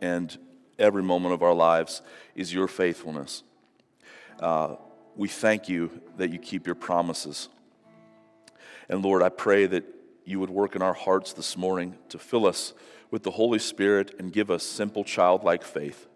[0.00, 0.36] and
[0.78, 2.02] every moment of our lives
[2.34, 3.42] is your faithfulness.
[4.40, 4.76] Uh,
[5.16, 7.48] we thank you that you keep your promises.
[8.88, 9.84] And Lord, I pray that
[10.24, 12.74] you would work in our hearts this morning to fill us
[13.10, 16.06] with the Holy Spirit and give us simple childlike faith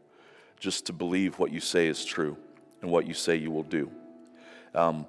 [0.59, 2.37] just to believe what you say is true
[2.83, 3.91] and what you say you will do.
[4.75, 5.07] Um,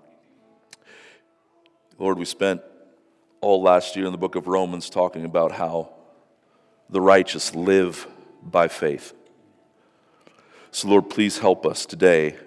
[1.98, 2.62] Lord, we spent
[3.42, 5.90] all last year in the book of Romans talking about how
[6.90, 8.08] the righteous live
[8.42, 9.14] by faith.
[10.72, 12.38] So, Lord, please help us today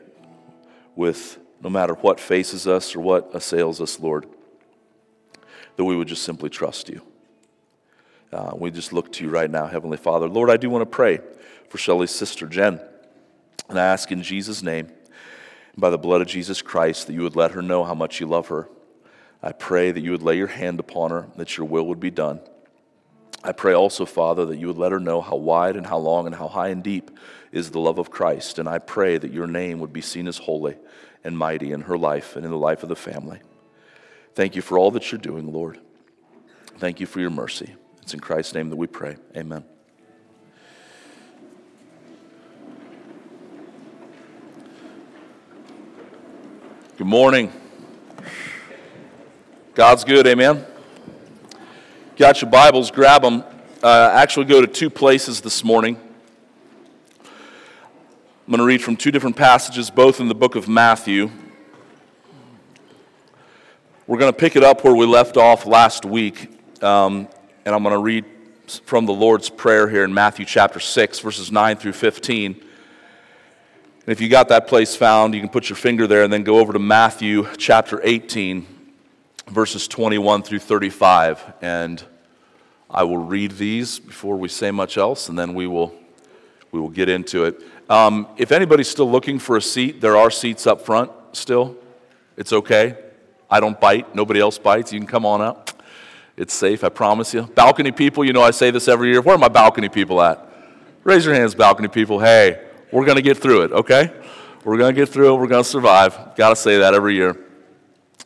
[0.96, 4.26] with no matter what faces us or what assails us, Lord,
[5.76, 7.02] that we would just simply trust you.
[8.32, 10.28] Uh, we just look to you right now, Heavenly Father.
[10.28, 11.20] Lord, I do want to pray
[11.68, 12.80] for Shelley's sister, Jen.
[13.68, 14.90] And I ask in Jesus' name,
[15.76, 18.26] by the blood of Jesus Christ, that you would let her know how much you
[18.26, 18.68] love her.
[19.42, 22.10] I pray that you would lay your hand upon her, that your will would be
[22.10, 22.40] done.
[23.46, 26.24] I pray also, Father, that you would let her know how wide and how long
[26.24, 27.10] and how high and deep
[27.52, 28.58] is the love of Christ.
[28.58, 30.76] And I pray that your name would be seen as holy
[31.22, 33.40] and mighty in her life and in the life of the family.
[34.34, 35.78] Thank you for all that you're doing, Lord.
[36.78, 37.74] Thank you for your mercy.
[38.00, 39.16] It's in Christ's name that we pray.
[39.36, 39.62] Amen.
[46.96, 47.52] Good morning.
[49.74, 50.64] God's good, amen.
[52.16, 53.42] Got your Bibles, grab them.
[53.82, 55.98] Uh, actually, go to two places this morning.
[57.24, 57.30] I'm
[58.46, 61.28] going to read from two different passages, both in the book of Matthew.
[64.06, 67.26] We're going to pick it up where we left off last week, um,
[67.64, 68.24] and I'm going to read
[68.84, 72.52] from the Lord's Prayer here in Matthew chapter 6, verses 9 through 15.
[72.52, 72.62] And
[74.06, 76.60] if you got that place found, you can put your finger there and then go
[76.60, 78.73] over to Matthew chapter 18
[79.48, 81.54] verses 21 through 35.
[81.60, 82.02] And
[82.90, 85.94] I will read these before we say much else, and then we will,
[86.72, 87.60] we will get into it.
[87.90, 91.76] Um, if anybody's still looking for a seat, there are seats up front still.
[92.36, 92.96] It's okay.
[93.50, 94.14] I don't bite.
[94.14, 94.92] Nobody else bites.
[94.92, 95.70] You can come on up.
[96.36, 97.42] It's safe, I promise you.
[97.42, 99.20] Balcony people, you know I say this every year.
[99.20, 100.44] Where are my balcony people at?
[101.04, 102.18] Raise your hands, balcony people.
[102.18, 104.12] Hey, we're going to get through it, okay?
[104.64, 105.38] We're going to get through it.
[105.38, 106.34] We're going to survive.
[106.34, 107.36] Got to say that every year.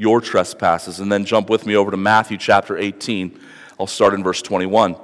[0.00, 0.98] your trespasses.
[0.98, 3.38] And then jump with me over to Matthew chapter 18.
[3.78, 4.96] I'll start in verse 21.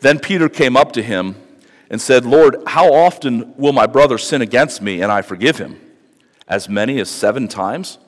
[0.00, 1.36] Then Peter came up to him
[1.90, 5.78] and said, Lord, how often will my brother sin against me and I forgive him?
[6.46, 7.98] As many as seven times?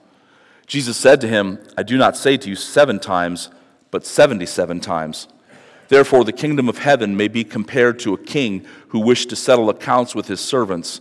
[0.66, 3.50] Jesus said to him, I do not say to you seven times,
[3.90, 5.28] but 77 times.
[5.88, 9.68] Therefore, the kingdom of heaven may be compared to a king who wished to settle
[9.68, 11.00] accounts with his servants.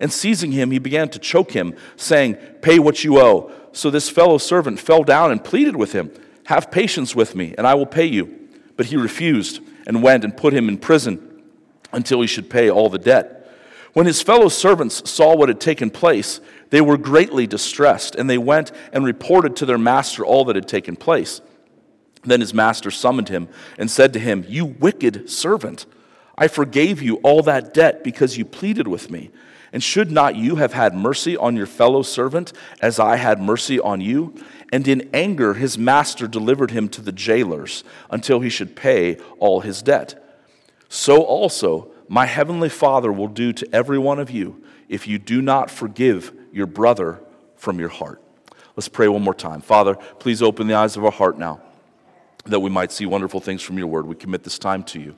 [0.00, 3.52] And seizing him, he began to choke him, saying, Pay what you owe.
[3.72, 6.12] So this fellow servant fell down and pleaded with him,
[6.44, 8.48] Have patience with me, and I will pay you.
[8.76, 11.42] But he refused and went and put him in prison
[11.92, 13.40] until he should pay all the debt.
[13.92, 16.40] When his fellow servants saw what had taken place,
[16.70, 20.66] they were greatly distressed, and they went and reported to their master all that had
[20.66, 21.40] taken place.
[22.24, 25.86] Then his master summoned him and said to him, You wicked servant,
[26.36, 29.30] I forgave you all that debt because you pleaded with me.
[29.74, 33.80] And should not you have had mercy on your fellow servant as I had mercy
[33.80, 34.32] on you?
[34.72, 39.62] And in anger, his master delivered him to the jailers until he should pay all
[39.62, 40.24] his debt.
[40.88, 45.42] So also, my heavenly Father will do to every one of you if you do
[45.42, 47.20] not forgive your brother
[47.56, 48.22] from your heart.
[48.76, 49.60] Let's pray one more time.
[49.60, 51.60] Father, please open the eyes of our heart now
[52.46, 54.06] that we might see wonderful things from your word.
[54.06, 55.16] We commit this time to you.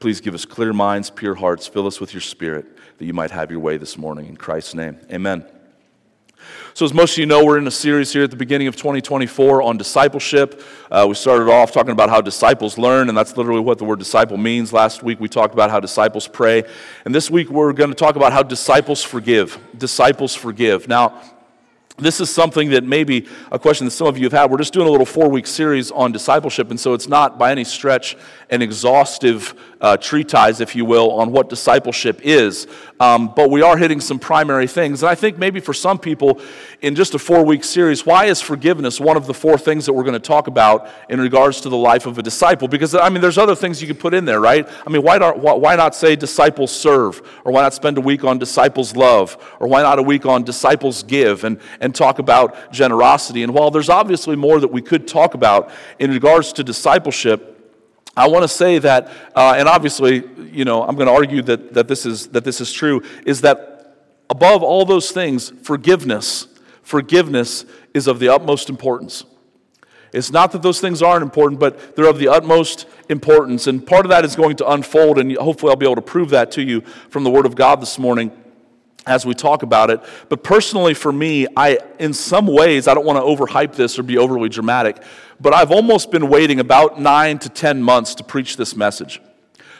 [0.00, 1.66] Please give us clear minds, pure hearts.
[1.66, 2.66] Fill us with your spirit
[2.98, 4.26] that you might have your way this morning.
[4.26, 5.44] In Christ's name, amen.
[6.72, 8.76] So, as most of you know, we're in a series here at the beginning of
[8.76, 10.62] 2024 on discipleship.
[10.88, 13.98] Uh, we started off talking about how disciples learn, and that's literally what the word
[13.98, 14.72] disciple means.
[14.72, 16.62] Last week, we talked about how disciples pray.
[17.04, 19.58] And this week, we're going to talk about how disciples forgive.
[19.76, 20.86] Disciples forgive.
[20.86, 21.20] Now,
[21.98, 24.50] this is something that maybe a question that some of you have had.
[24.50, 27.50] We're just doing a little four week series on discipleship, and so it's not by
[27.50, 28.16] any stretch
[28.50, 32.66] an exhaustive uh, treatise, if you will, on what discipleship is.
[33.00, 35.02] Um, but we are hitting some primary things.
[35.02, 36.40] And I think maybe for some people,
[36.82, 39.92] in just a four week series, why is forgiveness one of the four things that
[39.92, 42.66] we're going to talk about in regards to the life of a disciple?
[42.66, 44.68] Because, I mean, there's other things you can put in there, right?
[44.86, 47.22] I mean, why not, why not say disciples serve?
[47.44, 49.36] Or why not spend a week on disciples love?
[49.60, 53.44] Or why not a week on disciples give and, and talk about generosity?
[53.44, 55.70] And while there's obviously more that we could talk about
[56.00, 57.57] in regards to discipleship,
[58.18, 61.74] I want to say that, uh, and obviously, you know, I'm going to argue that,
[61.74, 63.96] that, this is, that this is true, is that
[64.28, 66.48] above all those things, forgiveness,
[66.82, 69.24] forgiveness is of the utmost importance.
[70.12, 73.68] It's not that those things aren't important, but they're of the utmost importance.
[73.68, 76.30] And part of that is going to unfold, and hopefully I'll be able to prove
[76.30, 76.80] that to you
[77.10, 78.32] from the Word of God this morning
[79.06, 80.00] as we talk about it.
[80.28, 84.02] But personally, for me, I, in some ways, I don't want to overhype this or
[84.02, 85.02] be overly dramatic,
[85.40, 89.20] but I've almost been waiting about nine to 10 months to preach this message.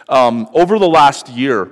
[0.08, 1.70] Um, over the last year,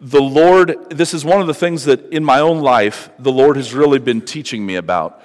[0.00, 3.56] the Lord, this is one of the things that in my own life, the Lord
[3.56, 5.22] has really been teaching me about.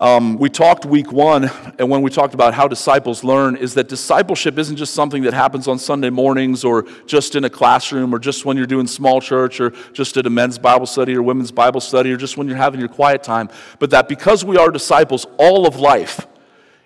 [0.00, 3.88] Um, we talked week one, and when we talked about how disciples learn, is that
[3.88, 8.20] discipleship isn't just something that happens on Sunday mornings or just in a classroom or
[8.20, 11.50] just when you're doing small church or just at a men's Bible study or women's
[11.50, 13.48] Bible study or just when you're having your quiet time,
[13.80, 16.28] but that because we are disciples, all of life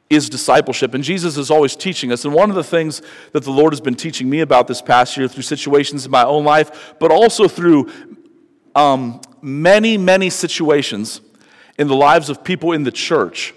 [0.08, 0.94] is discipleship.
[0.94, 2.25] And Jesus is always teaching us.
[2.25, 5.19] And one of the things that the Lord has been teaching me about this past
[5.19, 7.93] year through situations in my own life, but also through
[8.75, 11.20] um, many, many situations
[11.78, 13.54] in the lives of people in the church.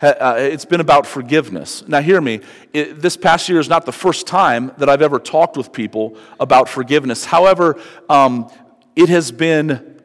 [0.00, 1.86] Uh, it's been about forgiveness.
[1.88, 2.40] Now, hear me.
[2.74, 6.18] It, this past year is not the first time that I've ever talked with people
[6.38, 7.24] about forgiveness.
[7.24, 7.80] However,
[8.10, 8.50] um,
[8.94, 10.02] it has been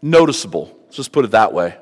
[0.00, 0.78] noticeable.
[0.84, 1.76] Let's just put it that way.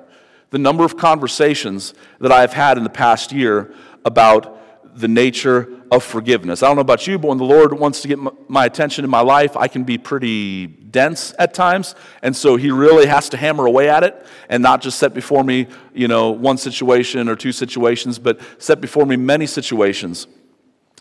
[0.51, 3.75] The number of conversations that I have had in the past year
[4.07, 6.63] about the nature of forgiveness.
[6.63, 8.19] I don't know about you, but when the Lord wants to get
[8.49, 11.95] my attention in my life, I can be pretty dense at times.
[12.23, 15.45] And so he really has to hammer away at it and not just set before
[15.45, 20.27] me, you know, one situation or two situations, but set before me many situations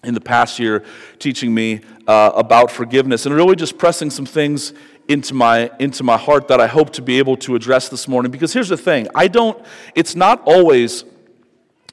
[0.03, 0.83] in the past year
[1.19, 4.73] teaching me uh, about forgiveness and really just pressing some things
[5.07, 8.31] into my into my heart that I hope to be able to address this morning
[8.31, 9.63] because here's the thing I don't
[9.95, 11.03] it's not always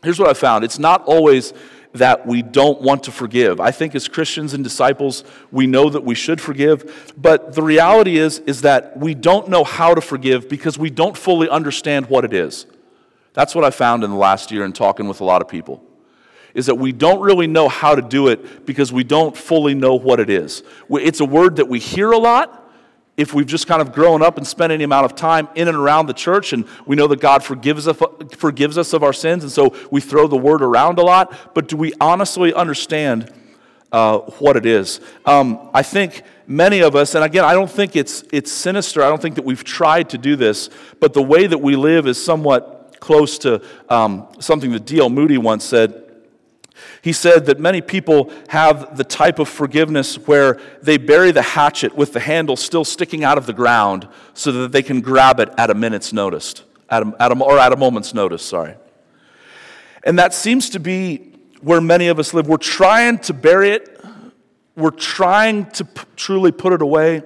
[0.02, 1.52] here's what I found it's not always
[1.92, 3.60] that we don't want to forgive.
[3.60, 8.16] I think as Christians and disciples, we know that we should forgive, but the reality
[8.16, 12.24] is is that we don't know how to forgive because we don't fully understand what
[12.24, 12.66] it is.
[13.32, 15.84] That's what I found in the last year in talking with a lot of people.
[16.52, 19.94] Is that we don't really know how to do it because we don't fully know
[19.94, 20.64] what it is.
[20.90, 22.59] It's a word that we hear a lot,
[23.20, 25.76] if we've just kind of grown up and spent any amount of time in and
[25.76, 27.98] around the church and we know that God forgives us,
[28.36, 31.68] forgives us of our sins, and so we throw the word around a lot, but
[31.68, 33.30] do we honestly understand
[33.92, 35.00] uh, what it is?
[35.26, 39.08] Um, I think many of us, and again, I don't think it's, it's sinister, I
[39.10, 42.22] don't think that we've tried to do this, but the way that we live is
[42.22, 45.10] somewhat close to um, something that D.L.
[45.10, 45.99] Moody once said.
[47.02, 51.94] He said that many people have the type of forgiveness where they bury the hatchet
[51.96, 55.48] with the handle still sticking out of the ground so that they can grab it
[55.56, 58.74] at a minute's notice, at a, at a, or at a moment's notice, sorry.
[60.04, 62.48] And that seems to be where many of us live.
[62.48, 64.00] We're trying to bury it,
[64.76, 67.22] we're trying to p- truly put it away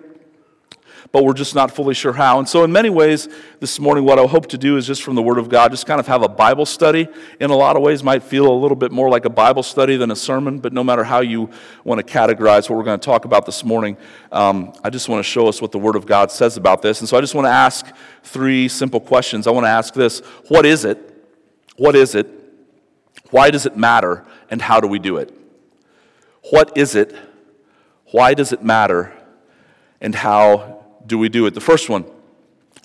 [1.14, 2.40] but we're just not fully sure how.
[2.40, 3.28] And so, in many ways,
[3.60, 5.86] this morning, what I hope to do is just from the Word of God, just
[5.86, 7.06] kind of have a Bible study.
[7.38, 9.96] In a lot of ways, might feel a little bit more like a Bible study
[9.96, 11.50] than a sermon, but no matter how you
[11.84, 13.96] want to categorize what we're going to talk about this morning,
[14.32, 16.98] um, I just want to show us what the Word of God says about this.
[16.98, 17.86] And so, I just want to ask
[18.24, 19.46] three simple questions.
[19.46, 20.18] I want to ask this
[20.48, 20.98] What is it?
[21.76, 22.28] What is it?
[23.30, 24.26] Why does it matter?
[24.50, 25.32] And how do we do it?
[26.50, 27.14] What is it?
[28.06, 29.12] Why does it matter?
[30.00, 30.73] And how
[31.06, 31.54] do we do it?
[31.54, 32.04] The first one,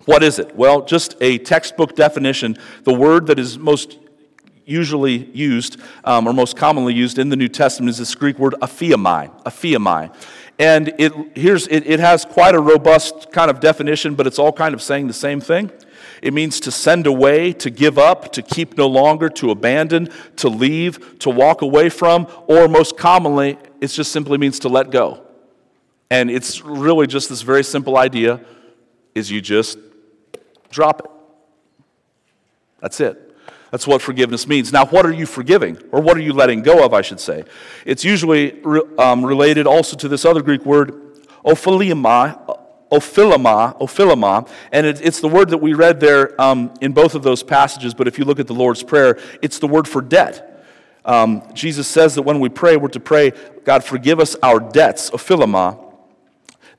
[0.06, 0.56] what is it?
[0.56, 2.58] Well, just a textbook definition.
[2.84, 4.00] The word that is most
[4.66, 8.56] usually used um, or most commonly used in the New Testament is this Greek word
[8.62, 10.14] aphiemi, aphiemi.
[10.60, 14.52] And it, here's, it, it has quite a robust kind of definition, but it's all
[14.52, 15.72] kind of saying the same thing.
[16.22, 20.50] It means to send away, to give up, to keep no longer, to abandon, to
[20.50, 25.26] leave, to walk away from, or most commonly, it just simply means to let go.
[26.12, 28.42] And it's really just this very simple idea
[29.16, 29.78] is you just
[30.72, 31.12] Drop it.
[32.80, 33.25] That's it.
[33.72, 34.72] That's what forgiveness means.
[34.72, 35.78] Now, what are you forgiving?
[35.92, 37.44] Or what are you letting go of, I should say?
[37.86, 38.63] It's usually
[38.98, 40.92] um, related also to this other Greek word,
[41.46, 42.58] opheilema,
[42.92, 47.22] opheilema, opheilema, and it, it's the word that we read there um, in both of
[47.22, 50.66] those passages, but if you look at the Lord's Prayer, it's the word for debt.
[51.06, 55.12] Um, Jesus says that when we pray, we're to pray, God, forgive us our debts,
[55.12, 55.88] opheilema,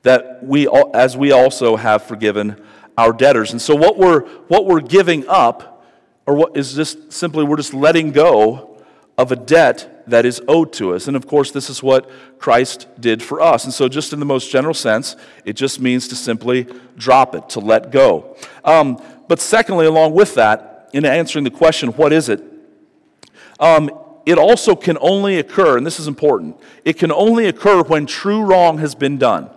[0.03, 2.61] that we, as we also have forgiven
[2.97, 3.51] our debtors.
[3.51, 5.71] And so what we're, what we're giving up
[6.25, 8.77] or what is just simply we're just letting go
[9.17, 11.07] of a debt that is owed to us.
[11.07, 13.65] And of course, this is what Christ did for us.
[13.65, 15.15] And so, just in the most general sense,
[15.45, 16.67] it just means to simply
[16.97, 18.35] drop it, to let go.
[18.63, 22.43] Um, but secondly, along with that, in answering the question, what is it?
[23.59, 23.89] Um,
[24.25, 28.41] it also can only occur, and this is important, it can only occur when true
[28.41, 29.49] wrong has been done.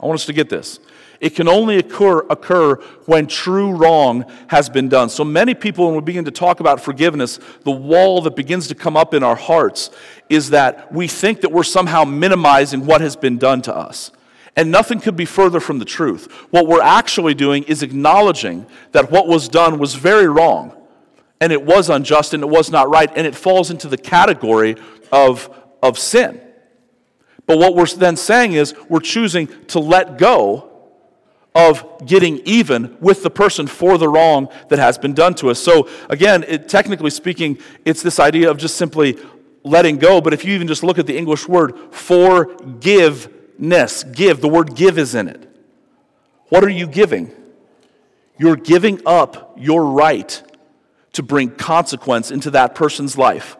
[0.00, 0.80] I want us to get this.
[1.20, 2.74] It can only occur, occur
[3.06, 5.08] when true wrong has been done.
[5.08, 8.74] So many people, when we begin to talk about forgiveness, the wall that begins to
[8.74, 9.90] come up in our hearts
[10.28, 14.10] is that we think that we're somehow minimizing what has been done to us.
[14.56, 16.30] And nothing could be further from the truth.
[16.50, 20.76] What we're actually doing is acknowledging that what was done was very wrong,
[21.40, 24.76] and it was unjust, and it was not right, and it falls into the category
[25.10, 25.48] of,
[25.82, 26.40] of sin.
[27.46, 30.70] But what we're then saying is we're choosing to let go
[31.54, 35.60] of getting even with the person for the wrong that has been done to us.
[35.60, 39.18] So, again, it, technically speaking, it's this idea of just simply
[39.62, 40.20] letting go.
[40.20, 43.22] But if you even just look at the English word forgiveness,
[44.04, 45.48] give, the word give is in it.
[46.48, 47.30] What are you giving?
[48.36, 50.42] You're giving up your right
[51.12, 53.56] to bring consequence into that person's life.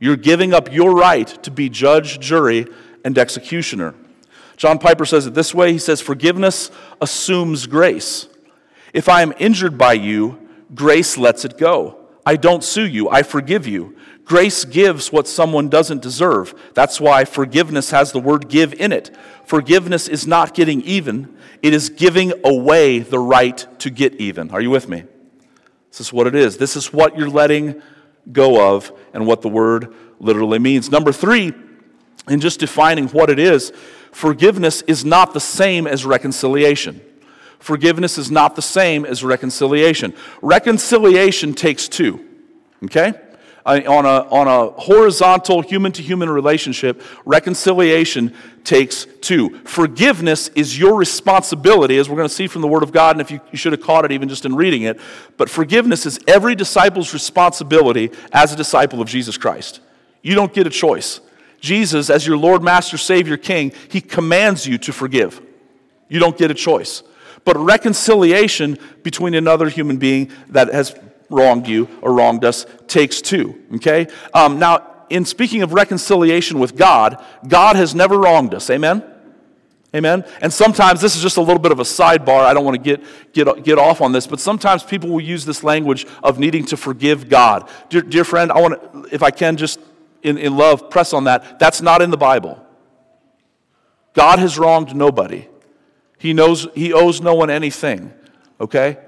[0.00, 2.66] You're giving up your right to be judge, jury,
[3.08, 3.94] and executioner.
[4.56, 8.28] John Piper says it this way He says, Forgiveness assumes grace.
[8.92, 11.98] If I am injured by you, grace lets it go.
[12.24, 13.96] I don't sue you, I forgive you.
[14.24, 16.54] Grace gives what someone doesn't deserve.
[16.74, 19.10] That's why forgiveness has the word give in it.
[19.46, 24.50] Forgiveness is not getting even, it is giving away the right to get even.
[24.50, 25.04] Are you with me?
[25.90, 26.58] This is what it is.
[26.58, 27.80] This is what you're letting
[28.30, 30.90] go of and what the word literally means.
[30.90, 31.54] Number three,
[32.28, 33.72] in just defining what it is,
[34.12, 37.00] forgiveness is not the same as reconciliation.
[37.58, 40.14] Forgiveness is not the same as reconciliation.
[40.42, 42.24] Reconciliation takes two,
[42.84, 43.14] okay?
[43.66, 48.34] On a, on a horizontal human to human relationship, reconciliation
[48.64, 49.58] takes two.
[49.64, 53.20] Forgiveness is your responsibility, as we're going to see from the Word of God, and
[53.20, 54.98] if you, you should have caught it even just in reading it.
[55.36, 59.80] But forgiveness is every disciple's responsibility as a disciple of Jesus Christ.
[60.22, 61.20] You don't get a choice.
[61.60, 65.40] Jesus, as your Lord, Master, Savior, King, He commands you to forgive.
[66.08, 67.02] You don't get a choice.
[67.44, 70.94] But reconciliation between another human being that has
[71.30, 73.60] wronged you or wronged us takes two.
[73.76, 74.08] Okay?
[74.34, 78.68] Um, now, in speaking of reconciliation with God, God has never wronged us.
[78.70, 79.02] Amen?
[79.94, 80.24] Amen?
[80.42, 82.44] And sometimes this is just a little bit of a sidebar.
[82.44, 85.46] I don't want to get, get, get off on this, but sometimes people will use
[85.46, 87.68] this language of needing to forgive God.
[87.88, 89.80] Dear, dear friend, I want to, if I can, just
[90.22, 91.58] in, in love, press on that.
[91.58, 92.64] That's not in the Bible.
[94.14, 95.48] God has wronged nobody.
[96.18, 98.12] He knows he owes no one anything.
[98.60, 98.98] Okay?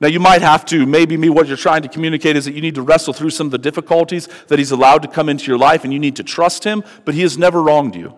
[0.00, 2.60] Now you might have to, maybe me, what you're trying to communicate is that you
[2.60, 5.58] need to wrestle through some of the difficulties that he's allowed to come into your
[5.58, 8.14] life and you need to trust him, but he has never wronged you.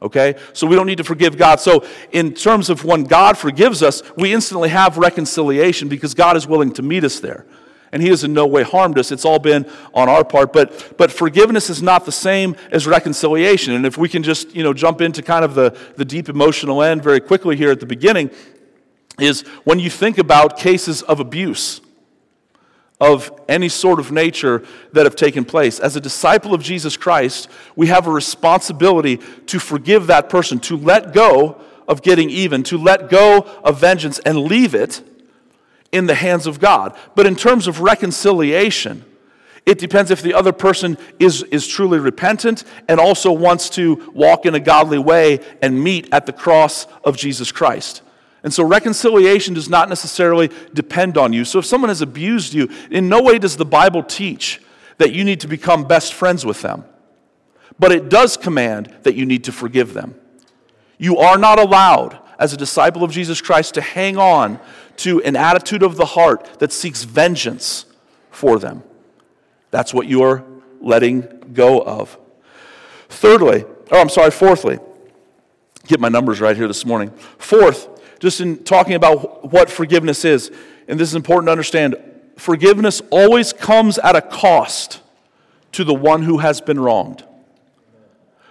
[0.00, 0.36] Okay?
[0.52, 1.60] So we don't need to forgive God.
[1.60, 6.46] So, in terms of when God forgives us, we instantly have reconciliation because God is
[6.46, 7.46] willing to meet us there
[7.92, 9.12] and he has in no way harmed us.
[9.12, 10.52] It's all been on our part.
[10.52, 13.74] But, but forgiveness is not the same as reconciliation.
[13.74, 16.82] And if we can just, you know, jump into kind of the, the deep emotional
[16.82, 18.30] end very quickly here at the beginning,
[19.18, 21.80] is when you think about cases of abuse
[23.00, 25.78] of any sort of nature that have taken place.
[25.78, 30.76] As a disciple of Jesus Christ, we have a responsibility to forgive that person, to
[30.76, 35.02] let go of getting even, to let go of vengeance and leave it
[35.92, 36.96] in the hands of God.
[37.14, 39.04] But in terms of reconciliation,
[39.64, 44.46] it depends if the other person is, is truly repentant and also wants to walk
[44.46, 48.02] in a godly way and meet at the cross of Jesus Christ.
[48.44, 51.44] And so reconciliation does not necessarily depend on you.
[51.44, 54.62] So if someone has abused you, in no way does the Bible teach
[54.98, 56.84] that you need to become best friends with them.
[57.78, 60.14] But it does command that you need to forgive them.
[60.96, 64.60] You are not allowed as a disciple of Jesus Christ to hang on
[64.98, 67.86] to an attitude of the heart that seeks vengeance
[68.30, 68.82] for them.
[69.70, 70.44] That's what you are
[70.80, 71.22] letting
[71.52, 72.18] go of.
[73.08, 74.78] Thirdly, oh, I'm sorry, fourthly,
[75.86, 77.10] get my numbers right here this morning.
[77.38, 77.88] Fourth,
[78.18, 80.50] just in talking about what forgiveness is,
[80.88, 81.96] and this is important to understand
[82.36, 85.00] forgiveness always comes at a cost
[85.72, 87.24] to the one who has been wronged.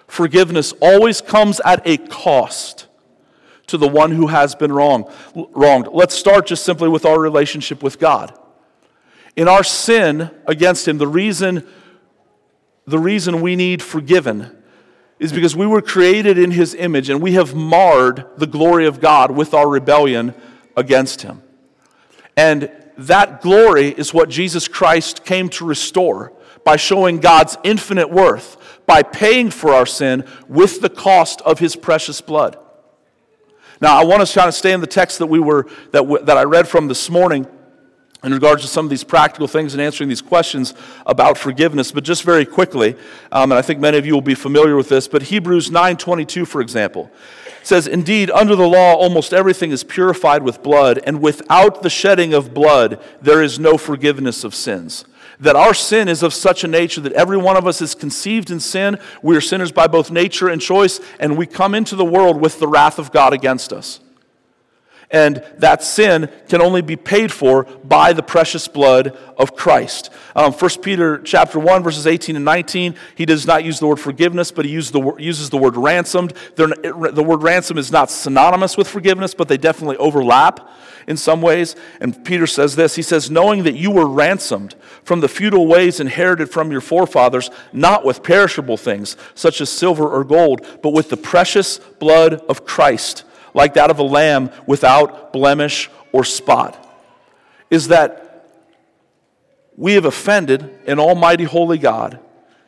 [0.07, 2.87] Forgiveness always comes at a cost
[3.67, 5.87] to the one who has been wrong, wronged.
[5.91, 8.37] Let's start just simply with our relationship with God.
[9.35, 11.67] In our sin against Him, the reason,
[12.85, 14.55] the reason we need forgiven
[15.19, 18.99] is because we were created in His image and we have marred the glory of
[18.99, 20.33] God with our rebellion
[20.77, 21.41] against Him.
[22.37, 28.57] And that glory is what Jesus Christ came to restore by showing God's infinite worth,
[28.85, 32.57] by paying for our sin with the cost of His precious blood.
[33.81, 36.37] Now, I want to kind of stay in the text that we were that, that
[36.37, 37.47] I read from this morning
[38.25, 40.73] in regards to some of these practical things and answering these questions
[41.05, 42.95] about forgiveness but just very quickly
[43.31, 46.47] um, and i think many of you will be familiar with this but hebrews 9.22
[46.47, 47.11] for example
[47.61, 52.33] says indeed under the law almost everything is purified with blood and without the shedding
[52.33, 55.05] of blood there is no forgiveness of sins
[55.39, 58.51] that our sin is of such a nature that every one of us is conceived
[58.51, 58.97] in sin.
[59.21, 62.59] We are sinners by both nature and choice, and we come into the world with
[62.59, 63.99] the wrath of God against us.
[65.11, 70.09] And that sin can only be paid for by the precious blood of Christ.
[70.35, 73.99] Um, 1 Peter chapter 1, verses 18 and 19, he does not use the word
[73.99, 76.33] forgiveness, but he uses the, uses the word ransomed.
[76.55, 80.69] They're, the word ransom is not synonymous with forgiveness, but they definitely overlap
[81.07, 81.75] in some ways.
[81.99, 85.99] And Peter says this He says, Knowing that you were ransomed from the futile ways
[85.99, 91.09] inherited from your forefathers, not with perishable things, such as silver or gold, but with
[91.09, 93.23] the precious blood of Christ,
[93.55, 96.79] like that of a lamb without blemish or spot.
[97.71, 98.21] Is that
[99.75, 102.19] we have offended an almighty holy God.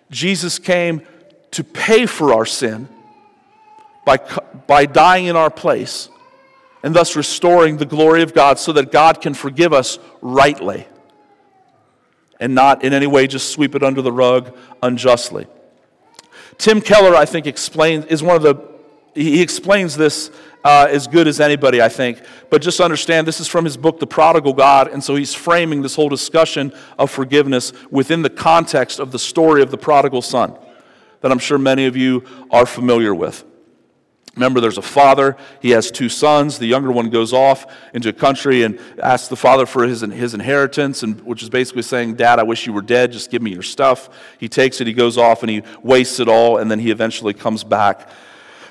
[0.09, 1.03] Jesus came
[1.51, 2.89] to pay for our sin
[4.05, 4.17] by,
[4.65, 6.09] by dying in our place
[6.83, 10.87] and thus restoring the glory of God so that God can forgive us rightly
[12.39, 15.47] and not in any way just sweep it under the rug unjustly.
[16.57, 18.55] Tim Keller, I think, explains, is one of the,
[19.13, 20.31] he explains this
[20.63, 22.21] uh, as good as anybody, I think.
[22.49, 25.81] But just understand this is from his book, The Prodigal God, and so he's framing
[25.81, 30.57] this whole discussion of forgiveness within the context of the story of the prodigal son
[31.21, 33.43] that I'm sure many of you are familiar with.
[34.35, 35.35] Remember, there's a father.
[35.63, 36.59] He has two sons.
[36.59, 37.65] The younger one goes off
[37.95, 41.81] into a country and asks the father for his, his inheritance, and, which is basically
[41.81, 43.11] saying, Dad, I wish you were dead.
[43.11, 44.09] Just give me your stuff.
[44.39, 47.33] He takes it, he goes off, and he wastes it all, and then he eventually
[47.33, 48.09] comes back.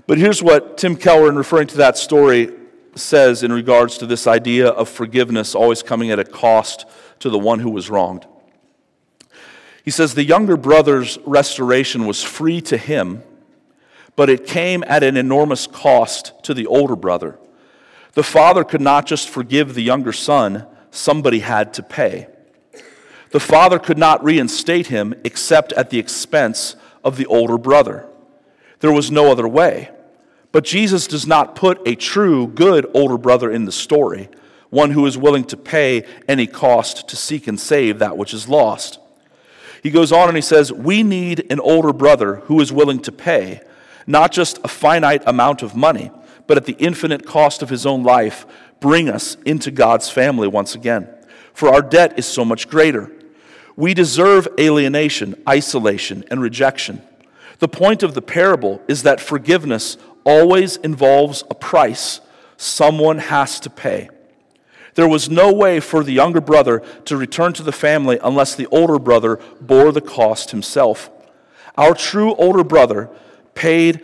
[0.07, 2.53] But here's what Tim Keller, in referring to that story,
[2.95, 6.87] says in regards to this idea of forgiveness always coming at a cost
[7.21, 8.27] to the one who was wronged.
[9.85, 13.23] He says, The younger brother's restoration was free to him
[14.17, 17.39] but it came at an enormous cost to the older brother.
[18.15, 22.29] The father could not just forgive the younger son, somebody had to pay.
[23.31, 28.09] The father could not reinstate him except at the expense of the older brother.
[28.81, 29.91] There was no other way.
[30.57, 34.31] But Jesus does not put a true, good older brother in the story,
[34.71, 38.49] one who is willing to pay any cost to seek and save that which is
[38.49, 38.99] lost.
[39.83, 43.13] He goes on and he says, We need an older brother who is willing to
[43.13, 43.61] pay
[44.07, 46.11] not just a finite amount of money,
[46.47, 48.47] but at the infinite cost of his own life,
[48.81, 51.07] bring us into God's family once again.
[51.53, 53.13] For our debt is so much greater.
[53.77, 57.03] We deserve alienation, isolation, and rejection.
[57.59, 62.21] The point of the parable is that forgiveness always involves a price
[62.59, 64.11] someone has to pay.
[64.95, 68.67] There was no way for the younger brother to return to the family unless the
[68.67, 71.11] older brother bore the cost himself.
[71.77, 73.11] Our true older brother
[73.55, 74.03] paid,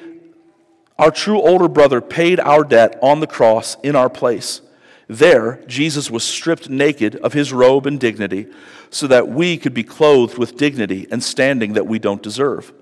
[0.98, 4.60] our true older brother paid our debt on the cross in our place.
[5.08, 8.46] There, Jesus was stripped naked of his robe and dignity
[8.90, 12.72] so that we could be clothed with dignity and standing that we don't deserve.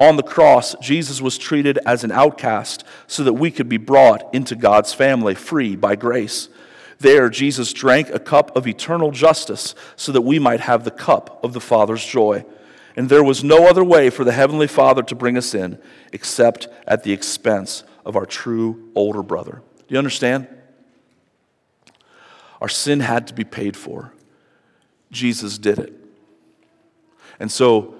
[0.00, 4.32] On the cross, Jesus was treated as an outcast so that we could be brought
[4.34, 6.48] into God's family free by grace.
[7.00, 11.42] There, Jesus drank a cup of eternal justice so that we might have the cup
[11.44, 12.44] of the Father's joy
[12.98, 15.78] and there was no other way for the Heavenly Father to bring us in
[16.12, 19.62] except at the expense of our true older brother.
[19.86, 20.48] Do you understand?
[22.60, 24.12] Our sin had to be paid for.
[25.12, 25.92] Jesus did it.
[27.38, 27.94] And so,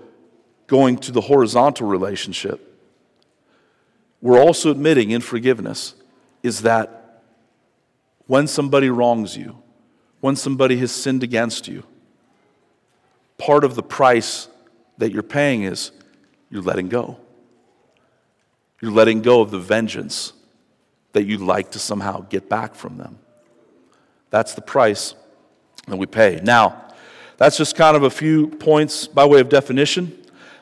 [0.69, 2.65] going to the horizontal relationship,
[4.21, 5.95] we're also admitting in forgiveness
[6.43, 7.23] is that
[8.27, 9.61] when somebody wrongs you,
[10.21, 11.83] when somebody has sinned against you,
[13.39, 14.49] part of the price
[14.99, 15.91] that you're paying is
[16.51, 17.19] you're letting go.
[18.81, 20.33] You're letting go of the vengeance
[21.13, 23.19] that you'd like to somehow get back from them.
[24.31, 25.15] That's the price
[25.87, 26.41] that we pay.
[26.43, 26.85] Now,
[27.39, 30.18] that's just kind of a few points by way of definition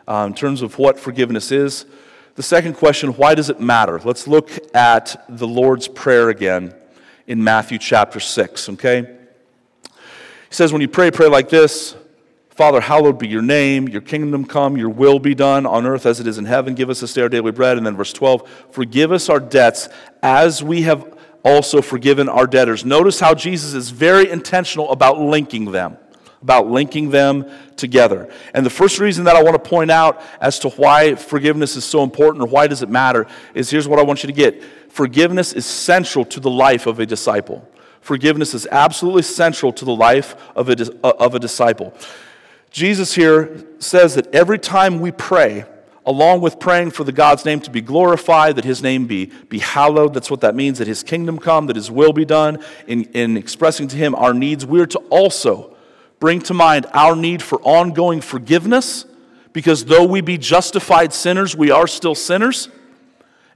[0.07, 1.87] uh, in terms of what forgiveness is.
[2.35, 4.01] The second question why does it matter?
[4.05, 6.75] Let's look at the Lord's Prayer again
[7.27, 9.17] in Matthew chapter 6, okay?
[9.83, 11.97] He says, when you pray, pray like this
[12.57, 16.21] Father, hallowed be your name, your kingdom come, your will be done on earth as
[16.21, 16.75] it is in heaven.
[16.75, 17.77] Give us this day our daily bread.
[17.77, 19.91] And then verse 12, forgive us our debts
[20.23, 22.83] as we have also forgiven our debtors.
[22.83, 25.99] Notice how Jesus is very intentional about linking them,
[26.47, 28.33] about linking them together.
[28.55, 31.85] And the first reason that I want to point out as to why forgiveness is
[31.85, 34.63] so important or why does it matter is here's what I want you to get.
[34.89, 37.69] Forgiveness is central to the life of a disciple.
[38.01, 41.93] Forgiveness is absolutely central to the life of a, uh, of a disciple.
[42.71, 45.65] Jesus here says that every time we pray,
[46.05, 49.59] along with praying for the God's name to be glorified, that his name be, be
[49.59, 53.03] hallowed, that's what that means, that his kingdom come, that his will be done, in,
[53.15, 55.76] in expressing to him our needs, we're to also
[56.19, 59.05] bring to mind our need for ongoing forgiveness,
[59.53, 62.69] because though we be justified sinners, we are still sinners.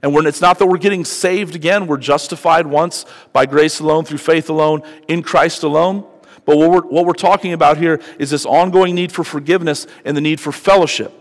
[0.03, 4.03] And when it's not that we're getting saved again, we're justified once by grace alone,
[4.03, 6.07] through faith alone, in Christ alone.
[6.43, 10.17] But what we're, what we're talking about here is this ongoing need for forgiveness and
[10.17, 11.13] the need for fellowship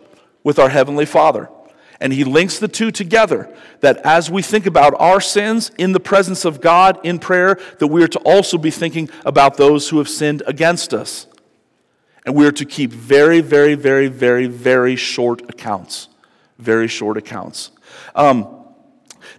[0.43, 1.51] with our Heavenly Father.
[2.01, 6.01] And he links the two together that as we think about our sins in the
[6.01, 9.99] presence of God in prayer, that we are to also be thinking about those who
[9.99, 11.27] have sinned against us.
[12.27, 16.09] And we are to keep very, very, very, very, very short accounts.
[16.59, 17.71] Very short accounts.
[18.15, 18.60] Um,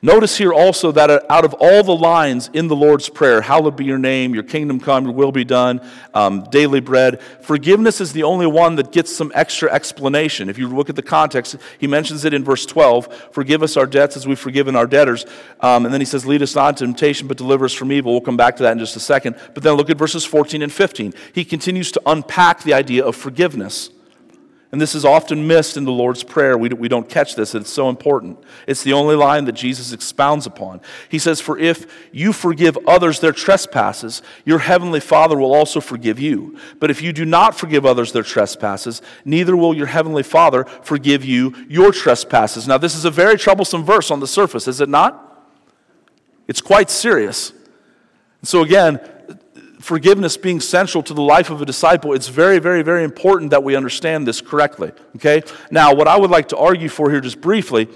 [0.04, 3.86] Notice here also that out of all the lines in the Lord's Prayer, hallowed be
[3.86, 5.80] your name, your kingdom come, your will be done,
[6.16, 10.50] um, daily bread, forgiveness is the only one that gets some extra explanation.
[10.50, 13.86] If you look at the context, he mentions it in verse 12 forgive us our
[13.86, 15.28] debts as we've forgiven our debtors.
[15.60, 18.14] Um, and then he says, lead us not into temptation, but deliver us from evil.
[18.14, 19.36] We'll come back to that in just a second.
[19.54, 21.14] But then look at verses 14 and 15.
[21.32, 23.92] He continues to unpack the idea of forgiveness.
[24.72, 26.58] And this is often missed in the Lord's Prayer.
[26.58, 27.54] We, we don't catch this.
[27.54, 28.40] It's so important.
[28.68, 30.80] It's the only line that Jesus expounds upon.
[31.10, 36.20] He says, For if you forgive others their trespasses, your heavenly Father will also forgive
[36.20, 36.58] you.
[36.80, 41.26] But if you do not forgive others their trespasses, neither will your heavenly Father forgive
[41.26, 42.66] you your trespasses.
[42.66, 45.28] Now, this is a very troublesome verse on the surface, is it not?
[46.48, 47.52] It's quite serious.
[48.44, 49.02] So, again,
[49.82, 53.64] forgiveness being central to the life of a disciple, it's very, very, very important that
[53.64, 54.92] we understand this correctly.
[55.16, 55.44] Okay?
[55.70, 57.88] Now, what I would like to argue for here just briefly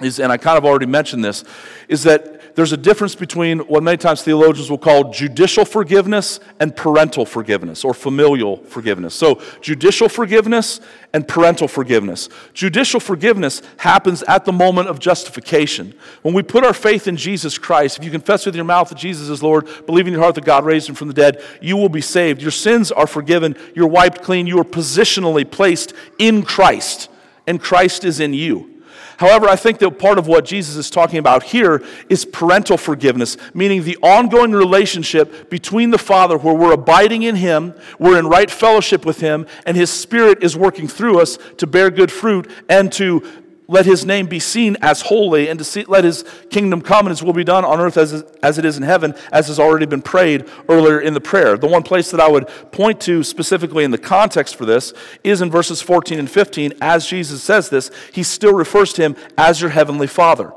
[0.00, 1.44] is, and I kind of already mentioned this,
[1.88, 6.74] is that there's a difference between what many times theologians will call judicial forgiveness and
[6.74, 9.14] parental forgiveness or familial forgiveness.
[9.14, 10.80] So, judicial forgiveness
[11.12, 12.28] and parental forgiveness.
[12.54, 15.94] Judicial forgiveness happens at the moment of justification.
[16.22, 18.98] When we put our faith in Jesus Christ, if you confess with your mouth that
[18.98, 21.76] Jesus is Lord, believe in your heart that God raised him from the dead, you
[21.76, 22.42] will be saved.
[22.42, 27.08] Your sins are forgiven, you're wiped clean, you are positionally placed in Christ,
[27.46, 28.77] and Christ is in you.
[29.18, 33.36] However, I think that part of what Jesus is talking about here is parental forgiveness,
[33.52, 38.48] meaning the ongoing relationship between the Father where we're abiding in Him, we're in right
[38.48, 42.92] fellowship with Him, and His Spirit is working through us to bear good fruit and
[42.92, 43.24] to
[43.70, 47.10] let his name be seen as holy and to see, let his kingdom come and
[47.10, 49.84] his will be done on earth as, as it is in heaven, as has already
[49.84, 51.58] been prayed earlier in the prayer.
[51.58, 55.42] The one place that I would point to specifically in the context for this is
[55.42, 56.72] in verses 14 and 15.
[56.80, 60.54] As Jesus says this, he still refers to him as your heavenly Father.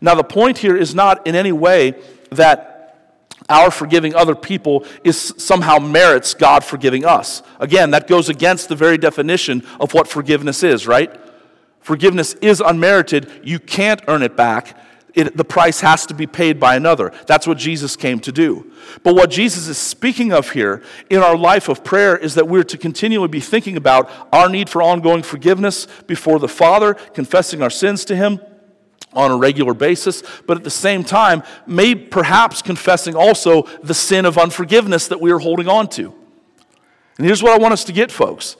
[0.00, 1.94] Now, the point here is not in any way
[2.30, 2.72] that
[3.48, 7.42] our forgiving other people is somehow merits God forgiving us.
[7.60, 11.16] Again, that goes against the very definition of what forgiveness is, right?
[11.82, 13.30] Forgiveness is unmerited.
[13.42, 14.78] You can't earn it back.
[15.14, 17.12] It, the price has to be paid by another.
[17.26, 18.72] That's what Jesus came to do.
[19.02, 22.64] But what Jesus is speaking of here in our life of prayer is that we're
[22.64, 27.68] to continually be thinking about our need for ongoing forgiveness before the Father, confessing our
[27.68, 28.40] sins to Him
[29.12, 34.24] on a regular basis, but at the same time, may perhaps confessing also the sin
[34.24, 36.14] of unforgiveness that we are holding on to.
[37.18, 38.56] And here's what I want us to get, folks,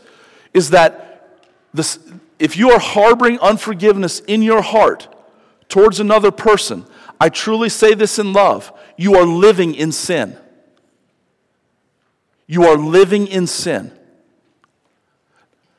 [0.52, 1.40] is that
[1.72, 1.98] this,
[2.42, 5.06] if you are harboring unforgiveness in your heart
[5.68, 6.84] towards another person,
[7.20, 10.36] I truly say this in love, you are living in sin.
[12.48, 13.96] You are living in sin.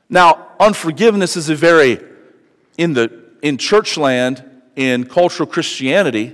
[0.07, 1.99] Now, unforgiveness is a very,
[2.77, 4.41] in, the, in church land,
[4.77, 6.33] in cultural Christianity,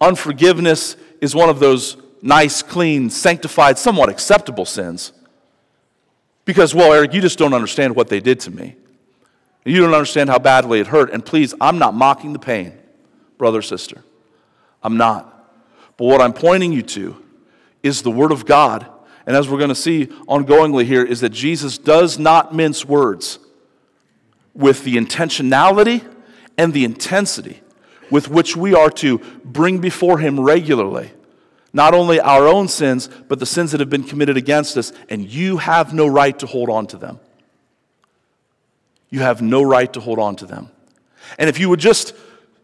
[0.00, 5.12] unforgiveness is one of those nice, clean, sanctified, somewhat acceptable sins.
[6.44, 8.76] Because, well, Erik, you just don't understand what they did to me.
[9.64, 11.10] You don't understand how badly it hurt.
[11.12, 12.72] And please, I'm not mocking the pain,
[13.36, 14.02] brother, sister.
[14.82, 15.34] I'm not.
[15.96, 17.22] But what I'm pointing you to
[17.82, 18.86] is the Word of God.
[19.26, 23.38] And as we're going to see ongoingly here, is that Jesus does not mince words
[24.54, 26.04] with the intentionality
[26.56, 27.60] and the intensity
[28.10, 31.12] with which we are to bring before Him regularly
[31.72, 35.30] not only our own sins, but the sins that have been committed against us, and
[35.30, 37.20] you have no right to hold on to them.
[39.10, 40.70] You have no right to hold on to them.
[41.38, 42.14] And if you would just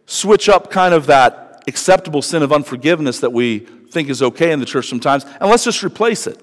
[0.06, 4.60] switch up kind of that acceptable sin of unforgiveness that we think is okay in
[4.60, 6.40] the church sometimes, and let's just replace it.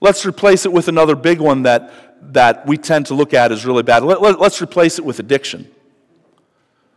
[0.00, 1.92] Let's replace it with another big one that,
[2.32, 4.02] that we tend to look at as really bad.
[4.02, 5.68] Let, let, let's replace it with addiction.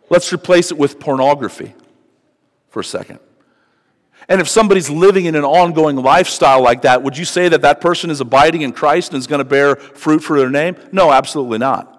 [0.10, 1.74] Let's replace it with pornography
[2.70, 3.20] for a second.
[4.30, 7.82] And if somebody's living in an ongoing lifestyle like that, would you say that that
[7.82, 10.76] person is abiding in Christ and is going to bear fruit for their name?
[10.92, 11.91] No, absolutely not.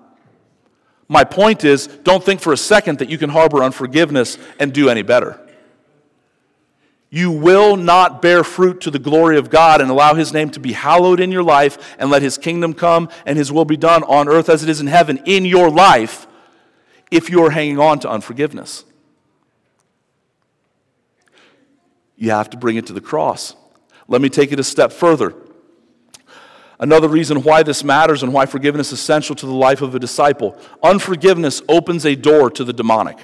[1.12, 4.88] My point is don't think for a second that you can harbor unforgiveness and do
[4.88, 5.38] any better.
[7.10, 10.58] You will not bear fruit to the glory of God and allow His name to
[10.58, 14.02] be hallowed in your life and let His kingdom come and His will be done
[14.04, 16.26] on earth as it is in heaven in your life
[17.10, 18.86] if you are hanging on to unforgiveness.
[22.16, 23.54] You have to bring it to the cross.
[24.08, 25.34] Let me take it a step further.
[26.82, 30.00] Another reason why this matters and why forgiveness is essential to the life of a
[30.00, 33.18] disciple unforgiveness opens a door to the demonic.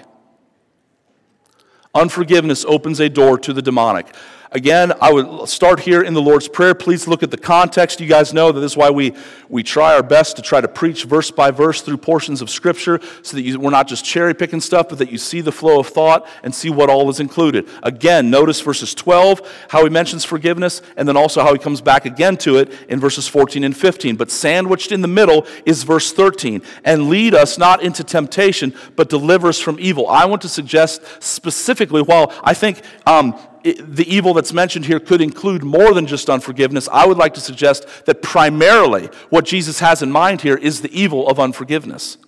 [1.92, 4.06] Unforgiveness opens a door to the demonic.
[4.50, 6.74] Again, I would start here in the Lord's Prayer.
[6.74, 8.00] Please look at the context.
[8.00, 9.12] You guys know that this is why we,
[9.50, 12.98] we try our best to try to preach verse by verse through portions of Scripture
[13.22, 15.80] so that you, we're not just cherry picking stuff, but that you see the flow
[15.80, 17.68] of thought and see what all is included.
[17.82, 22.06] Again, notice verses 12, how he mentions forgiveness, and then also how he comes back
[22.06, 24.16] again to it in verses 14 and 15.
[24.16, 29.10] But sandwiched in the middle is verse 13 and lead us not into temptation, but
[29.10, 30.08] deliver us from evil.
[30.08, 33.38] I want to suggest specifically, while I think um,
[33.72, 37.40] the evil that's mentioned here could include more than just unforgiveness, I would like to
[37.40, 42.18] suggest that primarily what Jesus has in mind here is the evil of unforgiveness.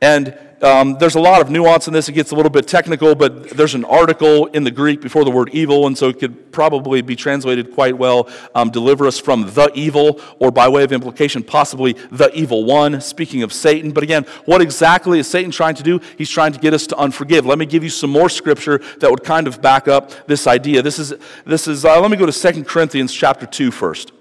[0.00, 2.08] And um, there's a lot of nuance in this.
[2.08, 5.30] It gets a little bit technical, but there's an article in the Greek before the
[5.30, 9.52] word evil, and so it could probably be translated quite well um, deliver us from
[9.52, 13.92] the evil, or by way of implication, possibly the evil one, speaking of Satan.
[13.92, 16.00] But again, what exactly is Satan trying to do?
[16.18, 17.46] He's trying to get us to unforgive.
[17.46, 20.82] Let me give you some more scripture that would kind of back up this idea.
[20.82, 21.14] This is,
[21.46, 24.12] this is uh, let me go to 2 Corinthians chapter 2 first.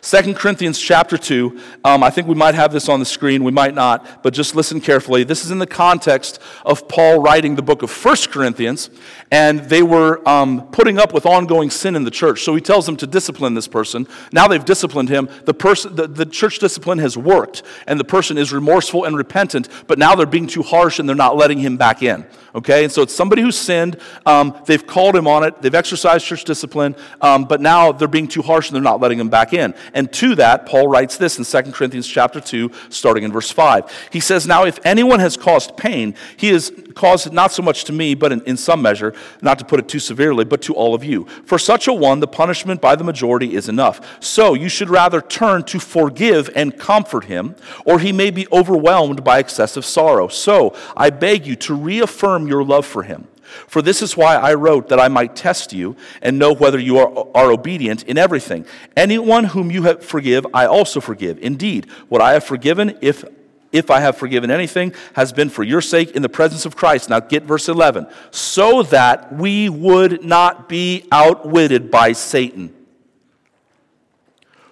[0.00, 3.52] 2 Corinthians chapter 2, um, I think we might have this on the screen, we
[3.52, 5.24] might not, but just listen carefully.
[5.24, 8.90] This is in the context of Paul writing the book of 1 Corinthians,
[9.30, 12.42] and they were um, putting up with ongoing sin in the church.
[12.42, 14.06] So he tells them to discipline this person.
[14.32, 15.28] Now they've disciplined him.
[15.44, 19.68] The, person, the, the church discipline has worked, and the person is remorseful and repentant,
[19.86, 22.26] but now they're being too harsh and they're not letting him back in.
[22.54, 22.84] Okay?
[22.84, 23.98] And so it's somebody who sinned.
[24.26, 25.60] Um, they've called him on it.
[25.60, 29.18] They've exercised church discipline, um, but now they're being too harsh and they're not letting
[29.18, 29.74] him back in.
[29.94, 34.08] And to that, Paul writes this in 2 Corinthians chapter 2, starting in verse 5.
[34.12, 37.84] He says, Now if anyone has caused pain, he has caused it not so much
[37.84, 40.74] to me, but in, in some measure, not to put it too severely, but to
[40.74, 41.26] all of you.
[41.44, 44.22] For such a one, the punishment by the majority is enough.
[44.22, 49.24] So you should rather turn to forgive and comfort him, or he may be overwhelmed
[49.24, 50.28] by excessive sorrow.
[50.28, 53.28] So I beg you to reaffirm your love for him.
[53.66, 56.98] For this is why I wrote that I might test you and know whether you
[56.98, 58.66] are, are obedient in everything.
[58.96, 61.38] Anyone whom you have forgive, I also forgive.
[61.38, 63.24] Indeed, what I have forgiven, if
[63.70, 67.10] if I have forgiven anything, has been for your sake in the presence of Christ.
[67.10, 68.06] Now get verse 11.
[68.30, 72.74] So that we would not be outwitted by Satan.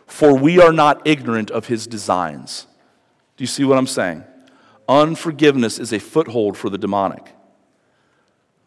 [0.06, 2.66] For we are not ignorant of his designs.
[3.36, 4.24] Do you see what I'm saying?
[4.88, 7.35] Unforgiveness is a foothold for the demonic.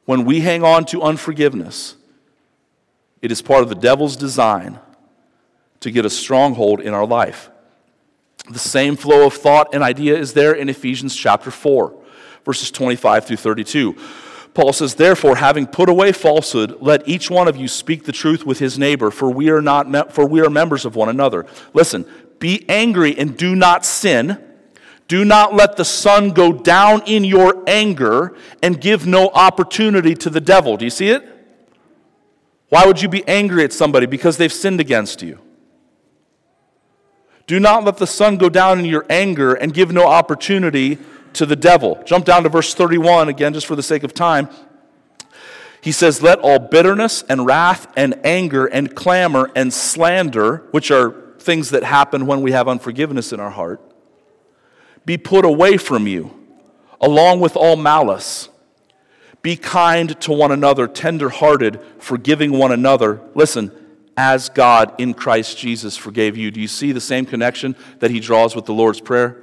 [0.09, 1.95] When we hang on to unforgiveness,
[3.21, 4.79] it is part of the devil's design
[5.81, 7.51] to get a stronghold in our life.
[8.49, 11.93] The same flow of thought and idea is there in Ephesians chapter 4,
[12.43, 13.95] verses 25 through 32.
[14.55, 18.47] Paul says, Therefore, having put away falsehood, let each one of you speak the truth
[18.47, 21.45] with his neighbor, for we are, not me- for we are members of one another.
[21.75, 22.03] Listen,
[22.39, 24.43] be angry and do not sin.
[25.09, 30.29] Do not let the sun go down in your anger and give no opportunity to
[30.29, 30.77] the devil.
[30.77, 31.27] Do you see it?
[32.69, 34.05] Why would you be angry at somebody?
[34.05, 35.39] Because they've sinned against you.
[37.47, 40.99] Do not let the sun go down in your anger and give no opportunity
[41.33, 41.99] to the devil.
[42.05, 44.47] Jump down to verse 31 again, just for the sake of time.
[45.81, 51.33] He says, Let all bitterness and wrath and anger and clamor and slander, which are
[51.39, 53.81] things that happen when we have unforgiveness in our heart,
[55.09, 56.29] be put away from you,
[57.01, 58.47] along with all malice.
[59.41, 63.19] Be kind to one another, tenderhearted, forgiving one another.
[63.33, 63.71] Listen,
[64.15, 66.51] as God in Christ Jesus forgave you.
[66.51, 69.41] Do you see the same connection that he draws with the Lord's Prayer?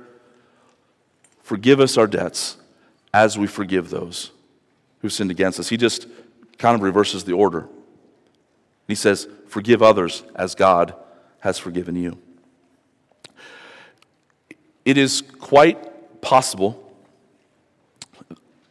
[1.42, 2.58] Forgive us our debts
[3.12, 4.30] as we forgive those
[5.00, 5.68] who sinned against us.
[5.68, 6.06] He just
[6.58, 7.68] kind of reverses the order.
[8.86, 10.94] He says, Forgive others as God
[11.40, 12.22] has forgiven you.
[14.86, 16.80] It is quite possible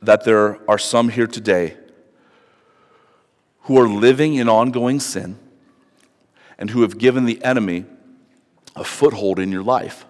[0.01, 1.75] that there are some here today
[3.63, 5.38] who are living in ongoing sin
[6.58, 7.84] and who have given the enemy
[8.78, 10.06] a foothold in your life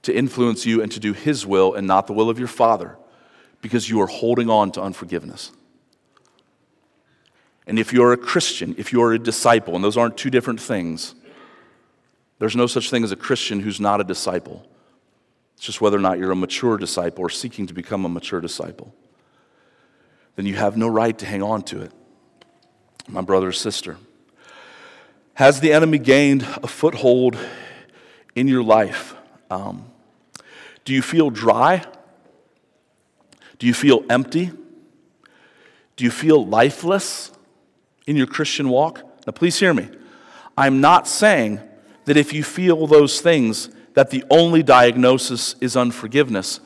[0.00, 2.96] to influence you and to do his will and not the will of your father
[3.60, 5.52] because you are holding on to unforgiveness.
[7.66, 11.14] And if you're a Christian, if you're a disciple, and those aren't two different things,
[12.44, 14.66] there's no such thing as a Christian who's not a disciple.
[15.56, 18.38] It's just whether or not you're a mature disciple or seeking to become a mature
[18.38, 18.94] disciple.
[20.36, 21.90] Then you have no right to hang on to it.
[23.08, 23.96] My brother or sister.
[25.32, 27.38] Has the enemy gained a foothold
[28.34, 29.14] in your life?
[29.50, 29.86] Um,
[30.84, 31.82] do you feel dry?
[33.58, 34.50] Do you feel empty?
[35.96, 37.32] Do you feel lifeless
[38.06, 39.00] in your Christian walk?
[39.26, 39.88] Now, please hear me.
[40.58, 41.62] I'm not saying
[42.04, 46.60] that if you feel those things, that the only diagnosis is unforgiveness,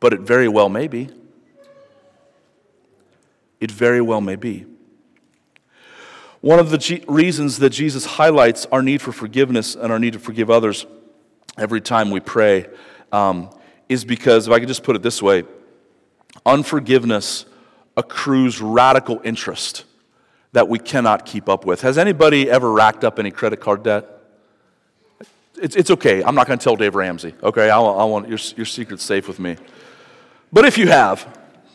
[0.00, 1.08] but it very well may be.
[3.60, 4.66] It very well may be.
[6.40, 10.12] One of the G- reasons that Jesus highlights our need for forgiveness and our need
[10.12, 10.86] to forgive others
[11.56, 12.68] every time we pray
[13.10, 13.50] um,
[13.88, 15.42] is because, if I could just put it this way,
[16.46, 17.46] unforgiveness
[17.96, 19.84] accrues radical interest
[20.52, 21.80] that we cannot keep up with.
[21.80, 24.17] Has anybody ever racked up any credit card debt?
[25.58, 26.22] It's, it's okay.
[26.22, 27.70] I'm not going to tell Dave Ramsey, okay?
[27.70, 29.56] I want, I want your, your secret's safe with me.
[30.52, 31.26] But if you have,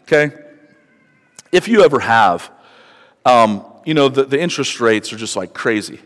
[0.04, 0.32] okay?
[1.52, 2.52] If you ever have,
[3.26, 6.00] um, you know, the, the interest rates are just like crazy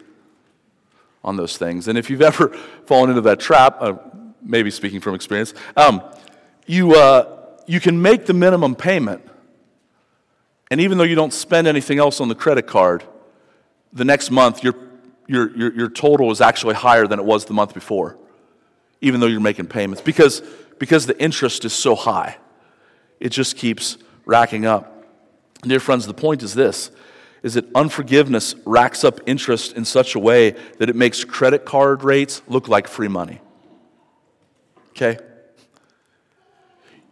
[1.23, 1.87] on those things.
[1.87, 2.49] And if you've ever
[2.85, 3.95] fallen into that trap, uh,
[4.41, 6.01] maybe speaking from experience, um,
[6.65, 9.23] you, uh, you can make the minimum payment.
[10.69, 13.03] And even though you don't spend anything else on the credit card,
[13.93, 14.73] the next month your
[15.27, 18.17] your, your, your total is actually higher than it was the month before,
[19.01, 20.41] even though you're making payments, because,
[20.79, 22.37] because the interest is so high.
[23.19, 25.05] It just keeps racking up.
[25.61, 26.91] Dear friends, the point is this
[27.43, 32.03] is that unforgiveness racks up interest in such a way that it makes credit card
[32.03, 33.39] rates look like free money.
[34.89, 35.19] Okay?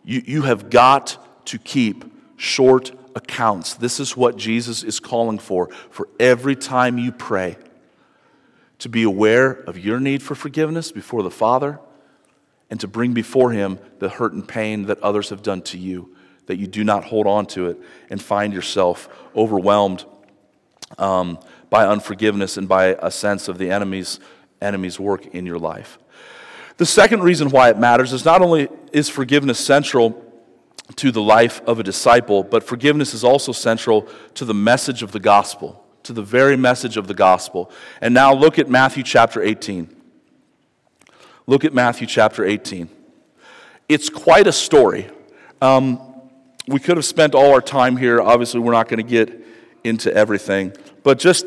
[0.03, 2.05] You, you have got to keep
[2.37, 3.75] short accounts.
[3.75, 7.55] This is what Jesus is calling for for every time you pray
[8.79, 11.79] to be aware of your need for forgiveness before the Father
[12.69, 16.15] and to bring before Him the hurt and pain that others have done to you,
[16.47, 20.05] that you do not hold on to it and find yourself overwhelmed
[20.97, 24.19] um, by unforgiveness and by a sense of the enemy's,
[24.61, 25.97] enemy's work in your life.
[26.77, 30.21] The second reason why it matters is not only is forgiveness central
[30.97, 35.11] to the life of a disciple, but forgiveness is also central to the message of
[35.11, 37.71] the gospel to the very message of the gospel.
[38.01, 39.93] And now look at Matthew chapter 18.
[41.47, 42.89] Look at Matthew chapter 18.
[43.89, 45.07] It's quite a story.
[45.61, 45.99] Um,
[46.67, 48.21] we could have spent all our time here.
[48.21, 49.45] Obviously, we're not going to get
[49.83, 50.73] into everything.
[51.03, 51.45] But just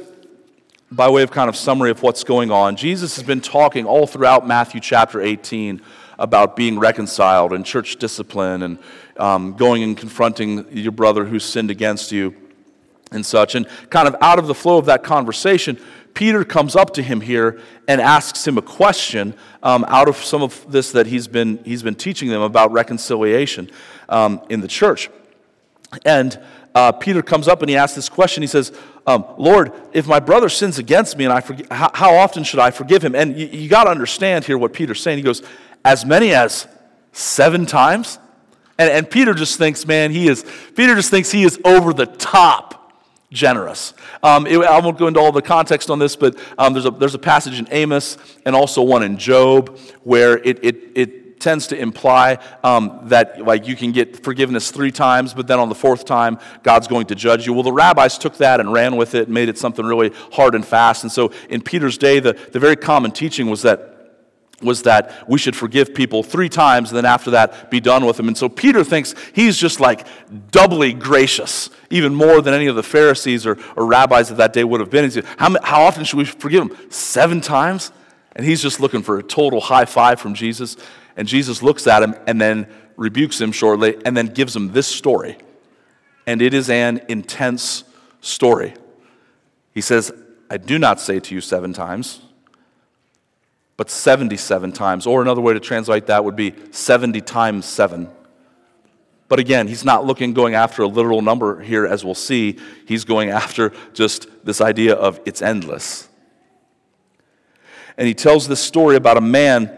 [0.91, 4.07] by way of kind of summary of what's going on, Jesus has been talking all
[4.07, 5.83] throughout Matthew chapter 18
[6.19, 8.79] about being reconciled and church discipline and
[9.17, 12.35] um, going and confronting your brother who sinned against you
[13.11, 13.55] and such.
[13.55, 15.79] And kind of out of the flow of that conversation,
[16.15, 20.43] Peter comes up to him here and asks him a question um, out of some
[20.43, 23.71] of this that he's been, he's been teaching them about reconciliation
[24.09, 25.11] um, in the church.
[26.05, 26.39] And
[26.75, 28.43] uh, Peter comes up and he asks this question.
[28.43, 28.73] He says,
[29.07, 32.61] um, Lord, if my brother sins against me, and I forg- how, how, often should
[32.61, 33.15] I forgive him?
[33.15, 35.19] And you, you got to understand here what Peter's saying.
[35.19, 35.43] He goes,
[35.85, 36.67] as many as
[37.13, 38.19] seven times?
[38.79, 40.45] And, and Peter just thinks, man, he is,
[40.77, 42.78] Peter just thinks he is over the top
[43.31, 43.95] generous.
[44.23, 46.91] Um, it, I won't go into all the context on this, but um, there's, a,
[46.91, 51.67] there's a passage in Amos and also one in Job where it, it, it tends
[51.69, 55.75] to imply um, that like you can get forgiveness three times, but then on the
[55.75, 57.53] fourth time, God's going to judge you.
[57.53, 60.55] Well, the rabbis took that and ran with it and made it something really hard
[60.55, 61.05] and fast.
[61.05, 63.98] And so in Peter's day, the, the very common teaching was that
[64.61, 68.17] was that we should forgive people three times and then after that be done with
[68.17, 68.27] them.
[68.27, 70.07] And so Peter thinks he's just like
[70.51, 74.65] doubly gracious, even more than any of the Pharisees or, or rabbis of that day
[74.65, 75.09] would have been.
[75.11, 76.77] Said, how, how often should we forgive them?
[76.91, 77.93] Seven times?
[78.35, 80.77] And he's just looking for a total high five from Jesus.
[81.17, 84.89] And Jesus looks at him and then rebukes him shortly and then gives him this
[84.89, 85.37] story.
[86.29, 87.85] and it is an intense
[88.21, 88.75] story.
[89.73, 90.13] He says,
[90.51, 92.21] I do not say to you seven times,
[93.79, 95.07] but 77 times.
[95.07, 98.11] Or another way to translate that would be 70 times seven.
[99.29, 102.59] But again, he's not looking, going after a literal number here, as we'll see.
[102.87, 106.09] He's going after just this idea of it's endless.
[107.97, 109.71] And he tells this story about a man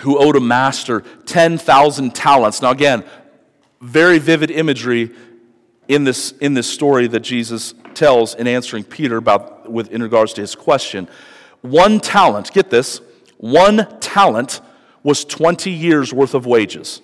[0.00, 2.62] who owed a master 10,000 talents.
[2.62, 3.04] Now, again,
[3.80, 5.10] very vivid imagery
[5.88, 10.32] in this, in this story that Jesus tells in answering Peter about with in regards
[10.34, 11.08] to his question.
[11.62, 13.00] One talent, get this,
[13.44, 14.62] one talent
[15.02, 17.02] was 20 years worth of wages.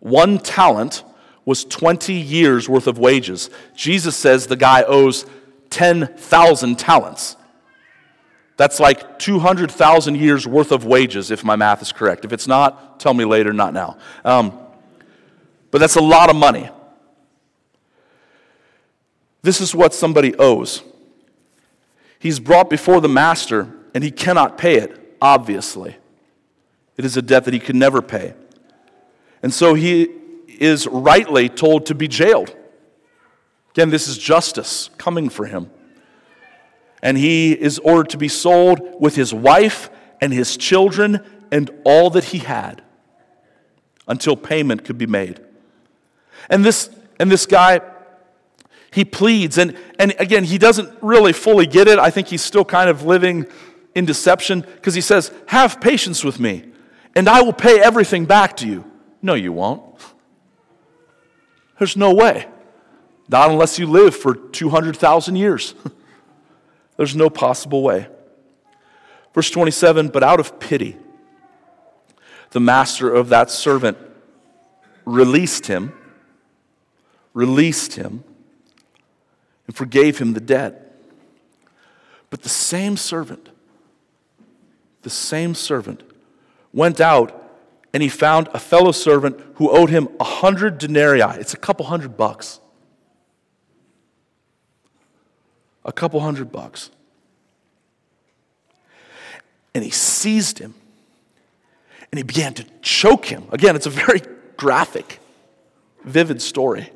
[0.00, 1.04] One talent
[1.44, 3.50] was 20 years worth of wages.
[3.76, 5.26] Jesus says the guy owes
[5.68, 7.36] 10,000 talents.
[8.56, 12.24] That's like 200,000 years worth of wages, if my math is correct.
[12.24, 13.98] If it's not, tell me later, not now.
[14.24, 14.58] Um,
[15.70, 16.70] but that's a lot of money.
[19.42, 20.82] This is what somebody owes.
[22.18, 25.96] He's brought before the master and he cannot pay it, obviously.
[26.98, 28.34] It is a debt that he could never pay.
[29.42, 30.10] And so he
[30.58, 32.54] is rightly told to be jailed.
[33.70, 35.70] Again, this is justice coming for him.
[37.02, 39.88] And he is ordered to be sold with his wife
[40.20, 41.20] and his children
[41.50, 42.82] and all that he had
[44.06, 45.40] until payment could be made.
[46.50, 47.80] And this, and this guy
[48.92, 49.58] he pleads.
[49.58, 51.98] And, and again, he doesn't really fully get it.
[51.98, 53.46] I think he's still kind of living
[53.94, 56.64] in deception because he says, Have patience with me,
[57.14, 58.90] and I will pay everything back to you.
[59.22, 59.82] No, you won't.
[61.78, 62.46] There's no way.
[63.28, 65.74] Not unless you live for 200,000 years.
[66.96, 68.08] There's no possible way.
[69.32, 70.96] Verse 27 But out of pity,
[72.50, 73.98] the master of that servant
[75.04, 75.92] released him,
[77.32, 78.22] released him
[79.66, 80.80] and forgave him the debt.
[82.30, 83.48] But the same servant,
[85.04, 86.02] the same servant,
[86.72, 87.40] went out
[87.92, 91.22] and he found a fellow servant who owed him a hundred denarii.
[91.38, 92.58] It's a couple hundred bucks.
[95.84, 96.90] A couple hundred bucks.
[99.74, 100.74] And he seized him
[102.10, 103.44] and he began to choke him.
[103.52, 104.22] Again, it's a very
[104.56, 105.20] graphic,
[106.04, 106.90] vivid story.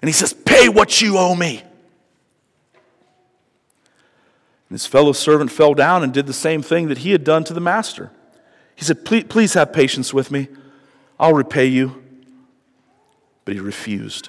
[0.00, 1.62] And he says, Pay what you owe me.
[4.68, 7.44] And his fellow servant fell down and did the same thing that he had done
[7.44, 8.10] to the master.
[8.76, 10.48] He said, Please, please have patience with me.
[11.18, 12.02] I'll repay you.
[13.44, 14.28] But he refused.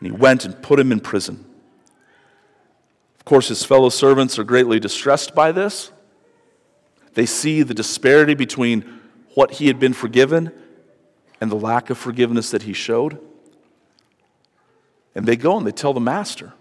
[0.00, 1.44] And he went and put him in prison.
[3.18, 5.90] Of course, his fellow servants are greatly distressed by this.
[7.14, 9.00] They see the disparity between
[9.34, 10.52] what he had been forgiven
[11.40, 13.18] and the lack of forgiveness that he showed.
[15.14, 16.52] And they go and they tell the master.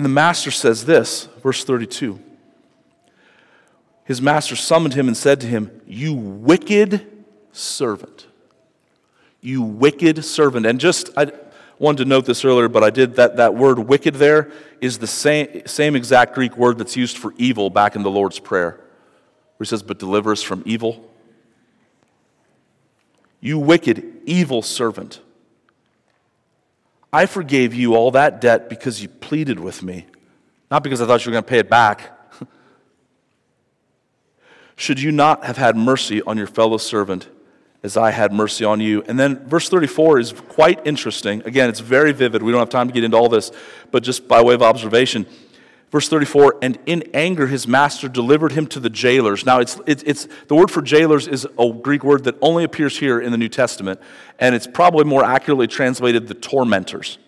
[0.00, 2.18] And the master says this, verse 32.
[4.04, 7.06] His master summoned him and said to him, You wicked
[7.52, 8.26] servant.
[9.42, 10.64] You wicked servant.
[10.64, 11.32] And just, I
[11.78, 15.06] wanted to note this earlier, but I did that, that word wicked there is the
[15.06, 18.84] same, same exact Greek word that's used for evil back in the Lord's Prayer, where
[19.58, 21.10] he says, But deliver us from evil.
[23.38, 25.20] You wicked, evil servant.
[27.12, 30.06] I forgave you all that debt because you pleaded with me,
[30.70, 32.12] not because I thought you were going to pay it back.
[34.76, 37.28] Should you not have had mercy on your fellow servant
[37.82, 39.02] as I had mercy on you?
[39.08, 41.42] And then verse 34 is quite interesting.
[41.44, 42.42] Again, it's very vivid.
[42.42, 43.50] We don't have time to get into all this,
[43.90, 45.26] but just by way of observation.
[45.90, 49.44] Verse 34, and in anger his master delivered him to the jailers.
[49.44, 53.20] Now, it's, it's, the word for jailers is a Greek word that only appears here
[53.20, 54.00] in the New Testament,
[54.38, 57.18] and it's probably more accurately translated the tormentors.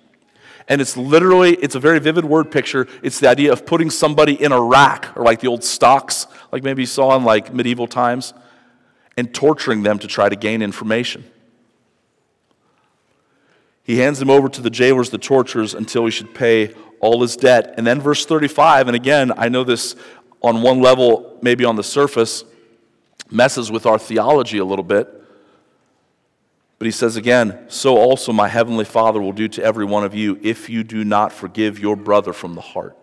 [0.69, 2.87] And it's literally, it's a very vivid word picture.
[3.03, 6.63] It's the idea of putting somebody in a rack, or like the old stocks, like
[6.63, 8.33] maybe you saw in like medieval times,
[9.17, 11.25] and torturing them to try to gain information.
[13.85, 17.37] He hands them over to the jailers, the torturers, until he should pay all his
[17.37, 17.75] debt.
[17.77, 19.97] And then verse 35, and again, I know this
[20.41, 22.45] on one level, maybe on the surface,
[23.31, 25.09] messes with our theology a little bit.
[26.79, 30.15] But he says again, so also my heavenly Father will do to every one of
[30.15, 32.97] you if you do not forgive your brother from the heart.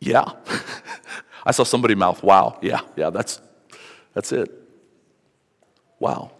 [0.00, 0.32] Yeah.
[1.46, 2.58] I saw somebody mouth, wow.
[2.60, 3.40] Yeah, yeah, that's,
[4.14, 4.61] that's it.
[6.02, 6.32] Wow.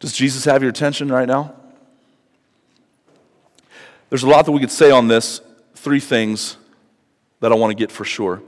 [0.00, 1.54] Does Jesus have your attention right now?
[4.10, 5.40] There's a lot that we could say on this.
[5.76, 6.58] Three things
[7.40, 8.42] that I want to get for sure.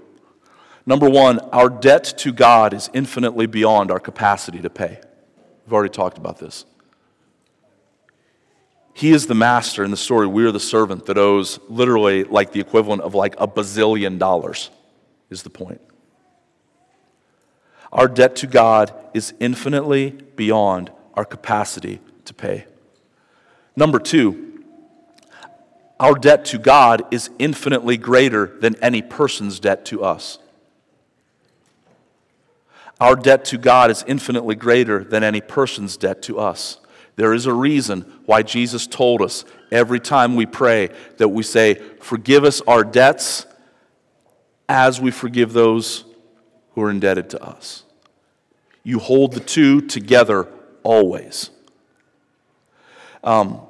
[0.84, 5.00] Number one, our debt to God is infinitely beyond our capacity to pay.
[5.64, 6.66] We've already talked about this.
[8.92, 10.26] He is the master in the story.
[10.26, 14.68] We are the servant that owes literally like the equivalent of like a bazillion dollars,
[15.30, 15.80] is the point.
[17.92, 22.64] Our debt to God is infinitely beyond our capacity to pay.
[23.76, 24.64] Number two,
[26.00, 30.38] our debt to God is infinitely greater than any person's debt to us.
[33.00, 36.78] Our debt to God is infinitely greater than any person's debt to us.
[37.16, 41.74] There is a reason why Jesus told us every time we pray that we say,
[42.00, 43.46] Forgive us our debts
[44.68, 46.04] as we forgive those
[46.74, 47.81] who are indebted to us.
[48.84, 50.48] You hold the two together
[50.82, 51.50] always.
[53.22, 53.60] Um,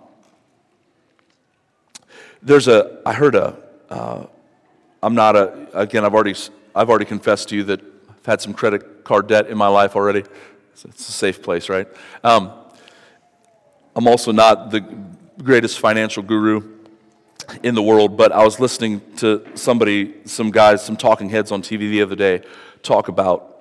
[2.42, 3.56] there's a, I heard a.
[3.90, 4.28] am
[5.02, 6.34] uh, not a, again, I've already,
[6.74, 9.94] I've already confessed to you that I've had some credit card debt in my life
[9.94, 10.24] already.
[10.72, 11.86] It's a safe place, right?
[12.24, 12.52] Um,
[13.94, 14.80] I'm also not the
[15.42, 16.78] greatest financial guru
[17.62, 21.62] in the world, but I was listening to somebody, some guys, some talking heads on
[21.62, 22.42] TV the other day
[22.82, 23.51] talk about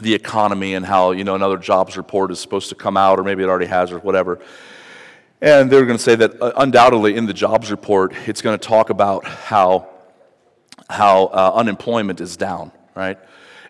[0.00, 3.24] the economy and how, you know, another jobs report is supposed to come out, or
[3.24, 4.38] maybe it already has, or whatever.
[5.40, 8.58] And they were going to say that uh, undoubtedly in the jobs report, it's going
[8.58, 9.88] to talk about how,
[10.88, 13.18] how uh, unemployment is down, right?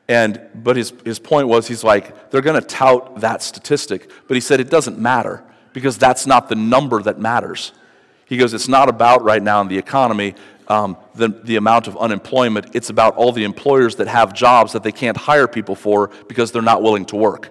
[0.09, 4.35] And, but his, his point was, he's like, they're going to tout that statistic, but
[4.35, 7.73] he said it doesn't matter because that's not the number that matters.
[8.25, 10.35] He goes, It's not about right now in the economy
[10.69, 12.75] um, the, the amount of unemployment.
[12.75, 16.53] It's about all the employers that have jobs that they can't hire people for because
[16.53, 17.51] they're not willing to work.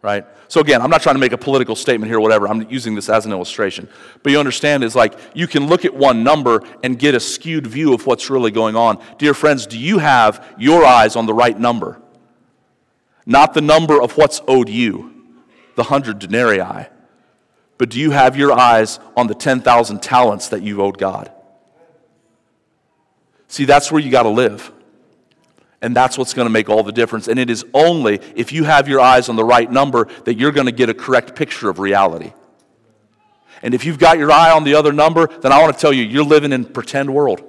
[0.00, 0.24] Right?
[0.48, 2.48] So, again, I'm not trying to make a political statement here or whatever.
[2.48, 3.88] I'm using this as an illustration.
[4.22, 7.66] But you understand is like you can look at one number and get a skewed
[7.68, 9.00] view of what's really going on.
[9.18, 12.02] Dear friends, do you have your eyes on the right number?
[13.26, 15.12] Not the number of what's owed you,
[15.76, 16.88] the hundred denarii
[17.82, 21.32] but do you have your eyes on the 10,000 talents that you owed God?
[23.52, 24.72] See, that's where you got to live.
[25.82, 27.28] And that's what's going to make all the difference.
[27.28, 30.52] And it is only if you have your eyes on the right number that you're
[30.52, 32.32] going to get a correct picture of reality.
[33.62, 35.92] And if you've got your eye on the other number, then I want to tell
[35.92, 37.46] you, you're living in pretend world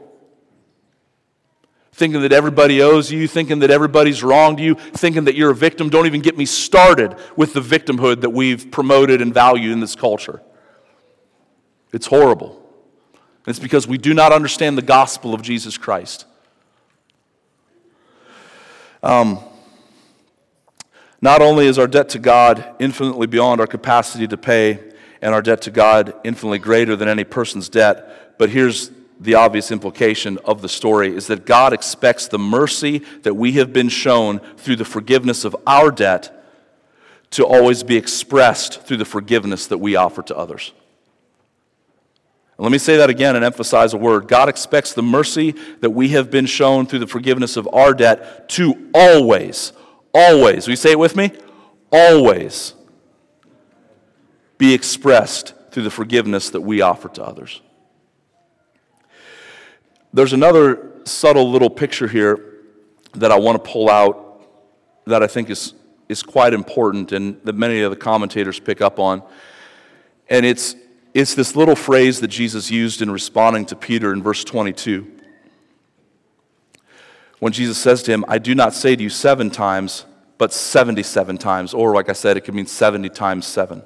[1.93, 5.89] thinking that everybody owes you, thinking that everybody's wronged you, thinking that you're a victim.
[5.89, 9.95] Don't even get me started with the victimhood that we've promoted and valued in this
[9.95, 10.41] culture.
[11.93, 12.62] It's horrible.
[13.47, 16.25] It's because we do not understand the gospel of Jesus Christ.
[19.01, 19.39] Um,
[21.21, 24.79] not only is our debt to God infinitely beyond our capacity to pay,
[25.23, 28.91] and our debt to God infinitely greater than any person's debt, but here's
[29.21, 33.71] the obvious implication of the story is that God expects the mercy that we have
[33.71, 36.43] been shown through the forgiveness of our debt
[37.31, 40.73] to always be expressed through the forgiveness that we offer to others.
[42.57, 44.27] Let me say that again and emphasize a word.
[44.27, 48.47] God expects the mercy that we have been shown through the forgiveness of our debt
[48.49, 49.73] to always,
[50.13, 51.31] always, will you say it with me?
[51.91, 52.75] Always
[54.57, 57.61] be expressed through the forgiveness that we offer to others.
[60.13, 62.61] There's another subtle little picture here
[63.15, 64.45] that I want to pull out
[65.05, 65.73] that I think is,
[66.07, 69.23] is quite important and that many of the commentators pick up on.
[70.29, 70.75] And it's,
[71.14, 75.09] it's this little phrase that Jesus used in responding to Peter in verse 22.
[77.39, 80.05] When Jesus says to him, I do not say to you seven times,
[80.38, 81.74] but 77 times.
[81.74, 83.84] Or, like I said, it could mean 70 times seven.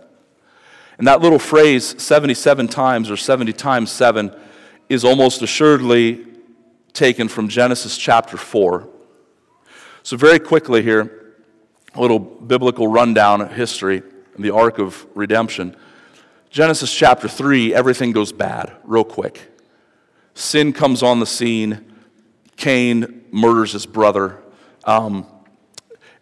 [0.97, 4.33] And that little phrase, 77 times or 70 times seven,
[4.89, 6.25] is almost assuredly
[6.93, 8.87] taken from Genesis chapter 4.
[10.03, 11.35] So, very quickly here,
[11.93, 14.01] a little biblical rundown of history,
[14.35, 15.75] and the arc of redemption.
[16.57, 19.39] Genesis chapter 3, everything goes bad real quick.
[20.33, 21.85] Sin comes on the scene.
[22.55, 24.41] Cain murders his brother.
[24.83, 25.27] Um,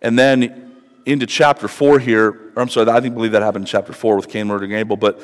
[0.02, 0.76] and then
[1.06, 4.28] into chapter 4 here, I'm sorry, I think believe that happened in chapter 4 with
[4.28, 5.22] Cain murdering Abel, but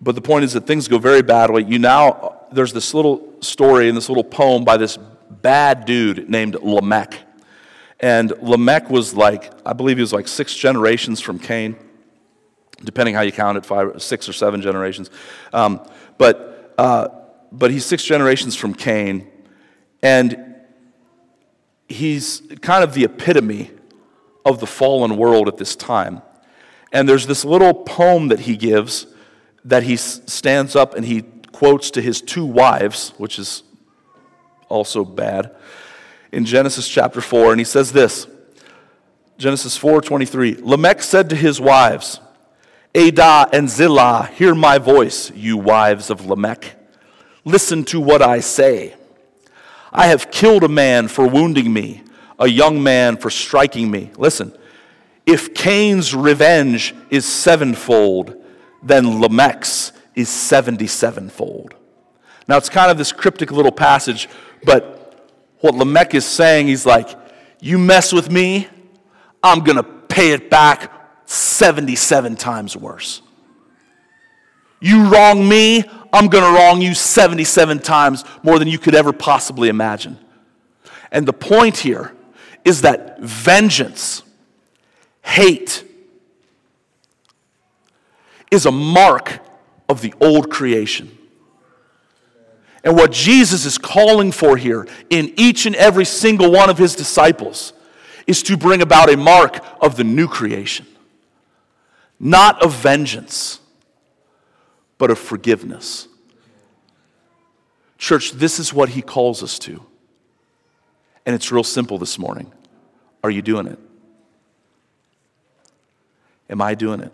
[0.00, 1.64] but the point is that things go very badly.
[1.64, 5.00] You now, there's this little story and this little poem by this
[5.42, 7.18] bad dude named Lamech.
[7.98, 11.74] And Lamech was like, I believe he was like six generations from Cain,
[12.84, 15.10] depending how you count it, five, six or seven generations.
[15.52, 15.86] Um,
[16.18, 17.08] but, uh,
[17.52, 19.30] but he's six generations from Cain,
[20.02, 20.54] and
[21.88, 23.70] he's kind of the epitome
[24.44, 26.22] of the fallen world at this time.
[26.92, 29.06] And there's this little poem that he gives
[29.64, 31.22] that he stands up and he
[31.52, 33.64] quotes to his two wives, which is
[34.68, 35.54] also bad.
[36.32, 38.26] in Genesis chapter 4, and he says this
[39.38, 40.56] Genesis 4 23.
[40.60, 42.20] Lamech said to his wives,
[42.96, 46.76] Adah and Zillah, hear my voice, you wives of Lamech.
[47.44, 48.94] Listen to what I say.
[49.92, 52.02] I have killed a man for wounding me,
[52.38, 54.12] a young man for striking me.
[54.16, 54.56] Listen,
[55.26, 58.34] if Cain's revenge is sevenfold,
[58.82, 61.74] then Lamech's is 77 fold.
[62.48, 64.26] Now, it's kind of this cryptic little passage,
[64.64, 65.28] but
[65.58, 67.10] what Lamech is saying, he's like,
[67.60, 68.68] You mess with me,
[69.42, 70.95] I'm going to pay it back
[71.26, 73.22] 77 times worse.
[74.80, 79.12] You wrong me, I'm going to wrong you 77 times more than you could ever
[79.12, 80.18] possibly imagine.
[81.10, 82.12] And the point here
[82.64, 84.22] is that vengeance,
[85.22, 85.84] hate,
[88.50, 89.40] is a mark
[89.88, 91.16] of the old creation.
[92.84, 96.94] And what Jesus is calling for here in each and every single one of his
[96.94, 97.72] disciples
[98.26, 100.86] is to bring about a mark of the new creation,
[102.18, 103.60] not of vengeance,
[104.98, 106.08] but of forgiveness.
[107.98, 109.84] Church, this is what he calls us to.
[111.24, 112.52] And it's real simple this morning.
[113.24, 113.78] Are you doing it?
[116.48, 117.12] Am I doing it?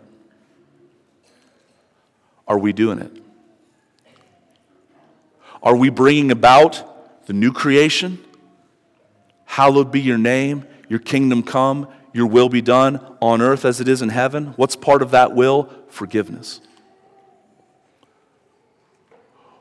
[2.47, 3.11] Are we doing it?
[5.63, 8.23] Are we bringing about the new creation?
[9.45, 13.87] Hallowed be your name, your kingdom come, your will be done on earth as it
[13.87, 14.53] is in heaven.
[14.55, 15.69] What's part of that will?
[15.89, 16.61] Forgiveness.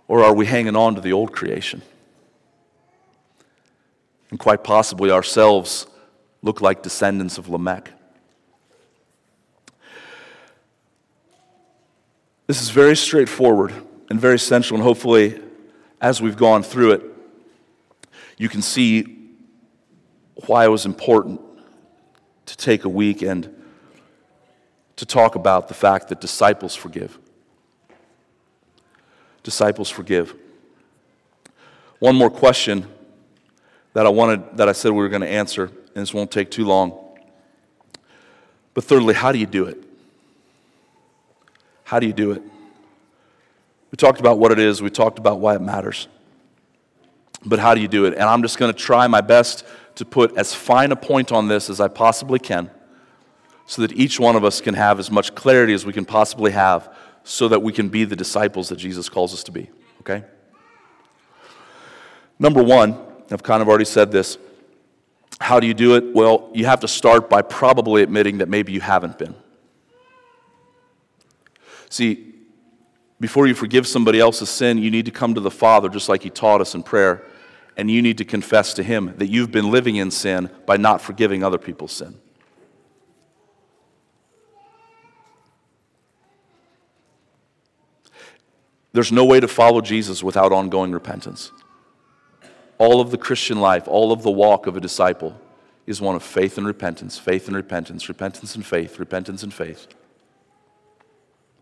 [0.06, 1.80] Or are we hanging on to the old creation?
[4.30, 5.86] And quite possibly ourselves
[6.42, 7.90] look like descendants of Lamech.
[12.46, 13.72] This is very straightforward
[14.10, 15.40] and very central, and hopefully,
[16.00, 17.02] as we've gone through it,
[18.36, 19.30] you can see
[20.46, 21.40] why it was important
[22.52, 23.48] to take a week and
[24.96, 27.18] to talk about the fact that disciples forgive.
[29.42, 30.34] Disciples forgive.
[31.98, 32.86] One more question
[33.94, 36.50] that I wanted that I said we were going to answer, and this won't take
[36.50, 36.92] too long.
[38.74, 39.82] But thirdly, how do you do it?
[41.84, 42.42] How do you do it?
[43.90, 46.06] We talked about what it is, we talked about why it matters.
[47.46, 48.12] But how do you do it?
[48.12, 49.64] And I'm just going to try my best
[49.96, 52.70] to put as fine a point on this as I possibly can
[53.66, 56.52] so that each one of us can have as much clarity as we can possibly
[56.52, 59.70] have so that we can be the disciples that Jesus calls us to be.
[60.00, 60.24] Okay?
[62.38, 62.98] Number one,
[63.30, 64.36] I've kind of already said this.
[65.40, 66.14] How do you do it?
[66.14, 69.34] Well, you have to start by probably admitting that maybe you haven't been.
[71.88, 72.34] See,
[73.20, 76.22] before you forgive somebody else's sin, you need to come to the Father, just like
[76.22, 77.24] He taught us in prayer,
[77.76, 81.00] and you need to confess to Him that you've been living in sin by not
[81.00, 82.18] forgiving other people's sin.
[88.92, 91.50] There's no way to follow Jesus without ongoing repentance.
[92.76, 95.40] All of the Christian life, all of the walk of a disciple
[95.86, 99.86] is one of faith and repentance, faith and repentance, repentance and faith, repentance and faith.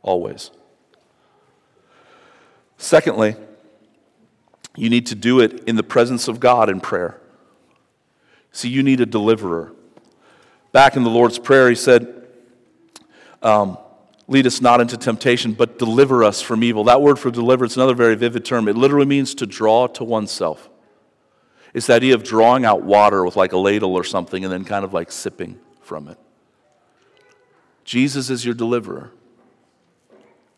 [0.03, 0.51] Always.
[2.79, 3.37] Secondly,
[4.81, 7.21] you need to do it in the presence of God in prayer.
[8.51, 9.73] See, you need a deliverer.
[10.73, 12.27] Back in the Lord's Prayer, he said,
[13.43, 13.77] um,
[14.27, 16.85] Lead us not into temptation, but deliver us from evil.
[16.85, 18.69] That word for deliver, it's another very vivid term.
[18.69, 20.71] It literally means to draw to oneself.
[21.75, 24.65] It's the idea of drawing out water with like a ladle or something and then
[24.65, 26.17] kind of like sipping from it.
[27.85, 29.11] Jesus is your deliverer.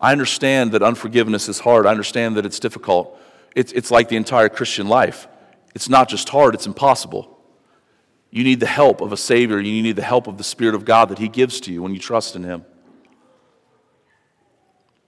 [0.01, 1.87] I understand that unforgiveness is hard.
[1.87, 3.19] I understand that it's difficult.
[3.55, 5.29] It's, it's like the entire Christian life.
[5.75, 7.33] It's not just hard, it's impossible.
[8.31, 9.61] You need the help of a Savior.
[9.61, 11.93] You need the help of the Spirit of God that He gives to you when
[11.93, 12.65] you trust in Him.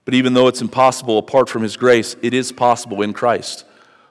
[0.05, 3.65] But even though it's impossible apart from His grace, it is possible in Christ.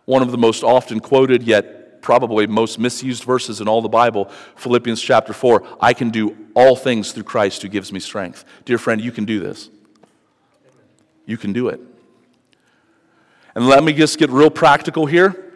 [0.05, 4.31] One of the most often quoted, yet probably most misused verses in all the Bible,
[4.57, 8.45] Philippians chapter 4 I can do all things through Christ who gives me strength.
[8.65, 9.71] Dear friend, you can do this.
[11.25, 11.81] You can do it.
[13.55, 15.53] And let me just get real practical here.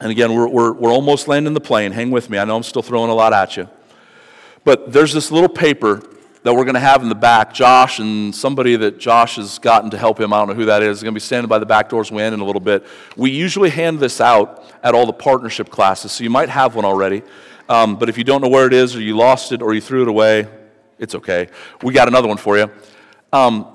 [0.00, 1.92] And again, we're, we're, we're almost landing the plane.
[1.92, 2.38] Hang with me.
[2.38, 3.68] I know I'm still throwing a lot at you.
[4.64, 6.02] But there's this little paper
[6.42, 7.52] that we're going to have in the back.
[7.52, 10.82] Josh and somebody that Josh has gotten to help him, I don't know who that
[10.82, 12.86] is, is going to be standing by the back doors when in a little bit.
[13.16, 16.84] We usually hand this out at all the partnership classes, so you might have one
[16.84, 17.22] already.
[17.68, 19.80] Um, but if you don't know where it is, or you lost it, or you
[19.80, 20.46] threw it away,
[20.98, 21.48] it's okay.
[21.82, 22.70] We got another one for you.
[23.32, 23.66] Um,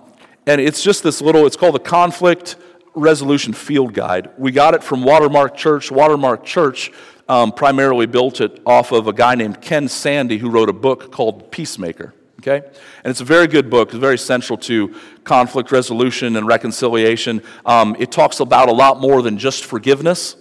[0.47, 2.55] and it's just this little, it's called the Conflict
[2.95, 4.29] Resolution Field Guide.
[4.37, 5.91] We got it from Watermark Church.
[5.91, 6.91] Watermark Church
[7.27, 11.11] um, primarily built it off of a guy named Ken Sande who wrote a book
[11.11, 12.13] called Peacemaker.
[12.39, 12.65] Okay?
[13.03, 13.89] And it's a very good book.
[13.89, 17.41] It's very central to conflict resolution and reconciliation.
[17.65, 20.35] Um, it talks about a lot more than just forgiveness,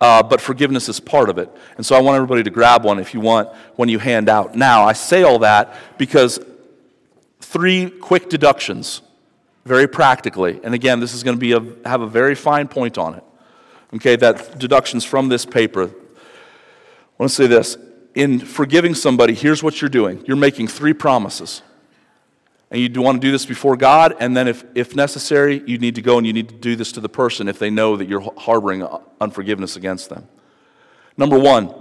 [0.00, 1.48] uh, but forgiveness is part of it.
[1.76, 4.56] And so I want everybody to grab one if you want when you hand out.
[4.56, 6.40] Now, I say all that because
[7.40, 9.02] three quick deductions,
[9.64, 10.60] very practically.
[10.62, 13.24] And again, this is going to be a, have a very fine point on it.
[13.94, 15.84] Okay, that deductions from this paper.
[15.84, 17.76] I want to say this
[18.14, 21.62] in forgiving somebody, here's what you're doing you're making three promises.
[22.70, 25.94] And you want to do this before God, and then if, if necessary, you need
[25.96, 28.08] to go and you need to do this to the person if they know that
[28.08, 30.26] you're harboring uh, unforgiveness against them.
[31.18, 31.74] Number one,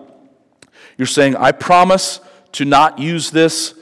[0.98, 2.20] you're saying, I promise
[2.54, 3.74] to not use this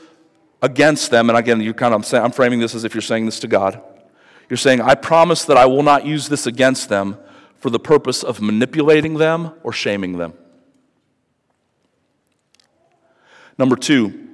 [0.61, 1.29] against them.
[1.29, 3.39] And again, you kind of, I'm, saying, I'm framing this as if you're saying this
[3.41, 3.81] to God.
[4.49, 7.17] You're saying, I promise that I will not use this against them
[7.57, 10.33] for the purpose of manipulating them or shaming them.
[13.57, 14.27] Number two,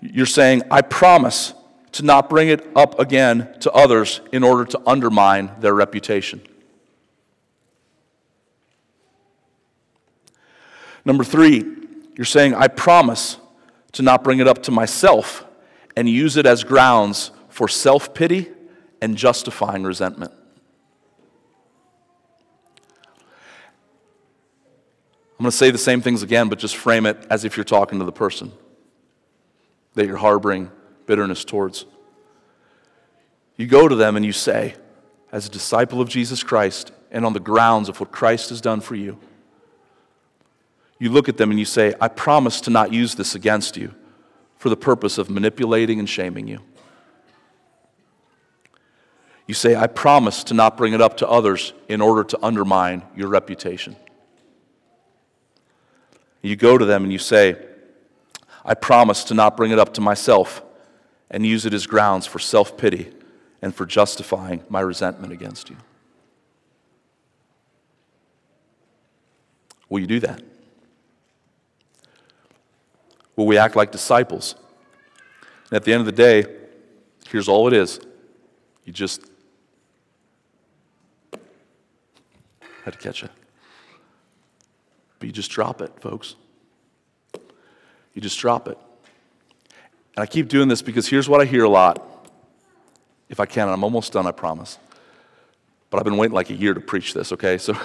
[0.00, 1.52] you're saying, I promise
[1.92, 6.40] to not bring it up again to others in order to undermine their reputation.
[11.04, 11.64] Number three,
[12.16, 13.38] you're saying, I promise
[13.92, 15.46] to not bring it up to myself
[15.96, 18.48] and use it as grounds for self pity
[19.00, 20.32] and justifying resentment.
[25.38, 27.64] I'm going to say the same things again, but just frame it as if you're
[27.64, 28.50] talking to the person
[29.94, 30.70] that you're harboring
[31.06, 31.86] bitterness towards.
[33.56, 34.74] You go to them and you say,
[35.30, 38.80] as a disciple of Jesus Christ, and on the grounds of what Christ has done
[38.80, 39.18] for you,
[40.98, 43.94] you look at them and you say, I promise to not use this against you
[44.56, 46.60] for the purpose of manipulating and shaming you.
[49.46, 53.02] You say, I promise to not bring it up to others in order to undermine
[53.16, 53.96] your reputation.
[56.42, 57.56] You go to them and you say,
[58.64, 60.62] I promise to not bring it up to myself
[61.30, 63.10] and use it as grounds for self pity
[63.62, 65.76] and for justifying my resentment against you.
[69.88, 70.42] Will you do that?
[73.38, 74.56] Will we act like disciples?
[75.70, 76.44] And at the end of the day,
[77.28, 78.00] here's all it is.
[78.84, 79.24] You just
[82.82, 83.30] had to catch it.
[85.20, 86.34] But you just drop it, folks.
[88.12, 88.76] You just drop it.
[90.16, 92.04] And I keep doing this because here's what I hear a lot.
[93.28, 94.78] If I can, I'm almost done, I promise.
[95.90, 97.56] But I've been waiting like a year to preach this, okay?
[97.58, 97.78] So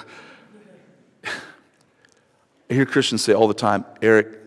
[1.23, 4.42] I hear Christians say all the time, Erik,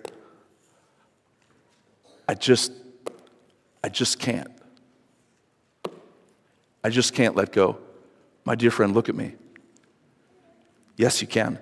[2.29, 2.73] I just,
[3.83, 4.51] I just can't.
[6.83, 7.79] I just can't let go.
[8.45, 9.35] My dear friend, look at me.
[10.97, 11.59] Yes, you can.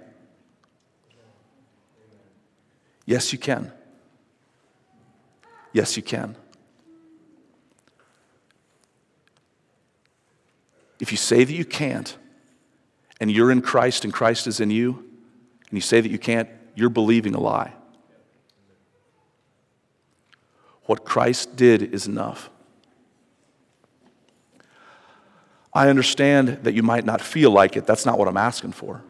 [3.06, 3.72] Yes, you can.
[5.72, 6.36] Yes, you can.
[11.00, 12.16] If you say that you can't,
[13.20, 14.90] and you're in Christ and Christ is in you,
[15.68, 17.72] and you say that you can't, you're believing a lie.
[20.86, 22.50] What Christ did is enough.
[25.72, 27.86] I understand that you might not feel like it.
[27.86, 29.02] That's not what I'm asking for.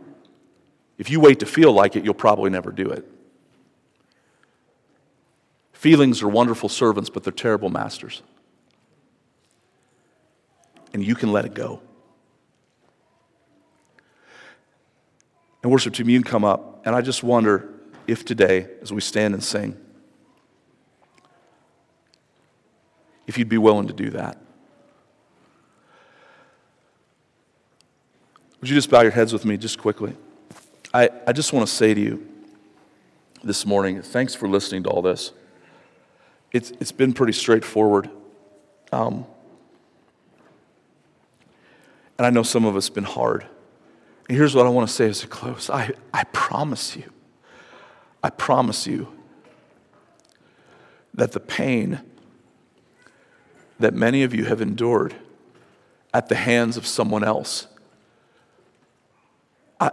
[0.96, 3.04] If you wait to feel like it, you'll probably never do it.
[5.72, 8.22] Feelings are wonderful servants, but they're terrible masters.
[10.94, 11.82] And you can let it go.
[15.62, 16.86] And worship team, you can come up.
[16.86, 17.68] And I just wonder
[18.06, 19.76] if today, as we stand and sing,
[23.26, 24.38] if you'd be willing to do that.
[28.60, 30.14] Would you just bow your heads with me just quickly?
[30.92, 32.26] I, I just want to say to you
[33.42, 35.32] this morning, thanks for listening to all this
[36.54, 38.08] it's, it's been pretty straightforward.
[38.92, 39.26] Um,
[42.16, 43.44] and I know some of us have been hard.
[44.28, 47.10] And here's what I want to say as a close I, I promise you,
[48.22, 49.08] I promise you
[51.12, 52.00] that the pain
[53.78, 55.14] that many of you have endured
[56.12, 57.66] at the hands of someone else,
[59.80, 59.90] I,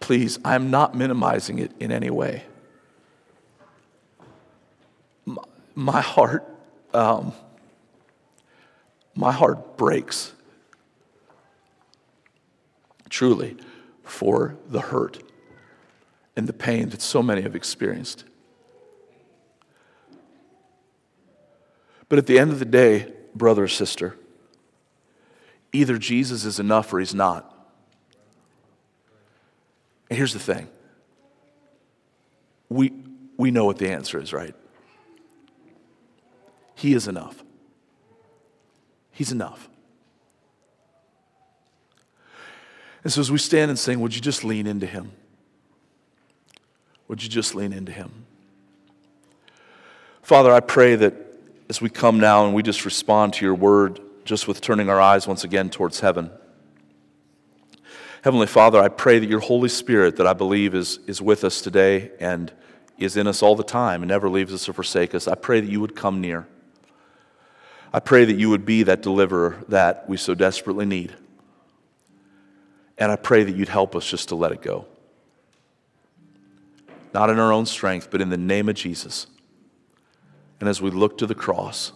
[0.00, 2.44] please, I'm not minimizing it in any way.
[5.74, 6.44] my heart,
[6.92, 7.32] um,
[9.14, 10.32] my heart breaks
[13.08, 13.56] truly
[14.02, 15.22] for the hurt
[16.36, 18.24] and the pain that so many have experienced.
[22.08, 24.16] But at the end of the day, brother or sister,
[25.72, 27.50] either Jesus is enough or he's not.
[30.08, 30.68] And here's the thing
[32.68, 32.92] we,
[33.36, 34.54] we know what the answer is, right?
[36.74, 37.42] He is enough.
[39.10, 39.68] He's enough.
[43.04, 45.12] And so as we stand and sing, would you just lean into Him?
[47.06, 48.26] Would you just lean into Him?
[50.22, 51.14] Father, I pray that
[51.74, 55.00] as we come now and we just respond to your word, just with turning our
[55.00, 56.30] eyes once again towards heaven.
[58.22, 61.60] Heavenly Father, I pray that your Holy Spirit, that I believe is, is with us
[61.60, 62.52] today and
[62.96, 65.60] is in us all the time and never leaves us or forsakes us, I pray
[65.60, 66.46] that you would come near.
[67.92, 71.12] I pray that you would be that deliverer that we so desperately need.
[72.98, 74.86] And I pray that you'd help us just to let it go.
[77.12, 79.26] Not in our own strength, but in the name of Jesus.
[80.60, 81.92] And as we look to the cross,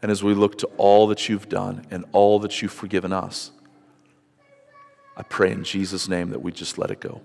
[0.00, 3.52] and as we look to all that you've done and all that you've forgiven us,
[5.16, 7.20] I pray in Jesus' name that we just let it go.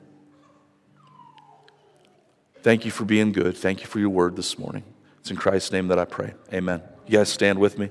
[2.61, 3.55] Thank you for being good.
[3.55, 4.83] Thank you for your word this morning.
[5.19, 6.33] It's in Christ's name that I pray.
[6.53, 6.81] Amen.
[7.05, 7.89] You guys stand with me.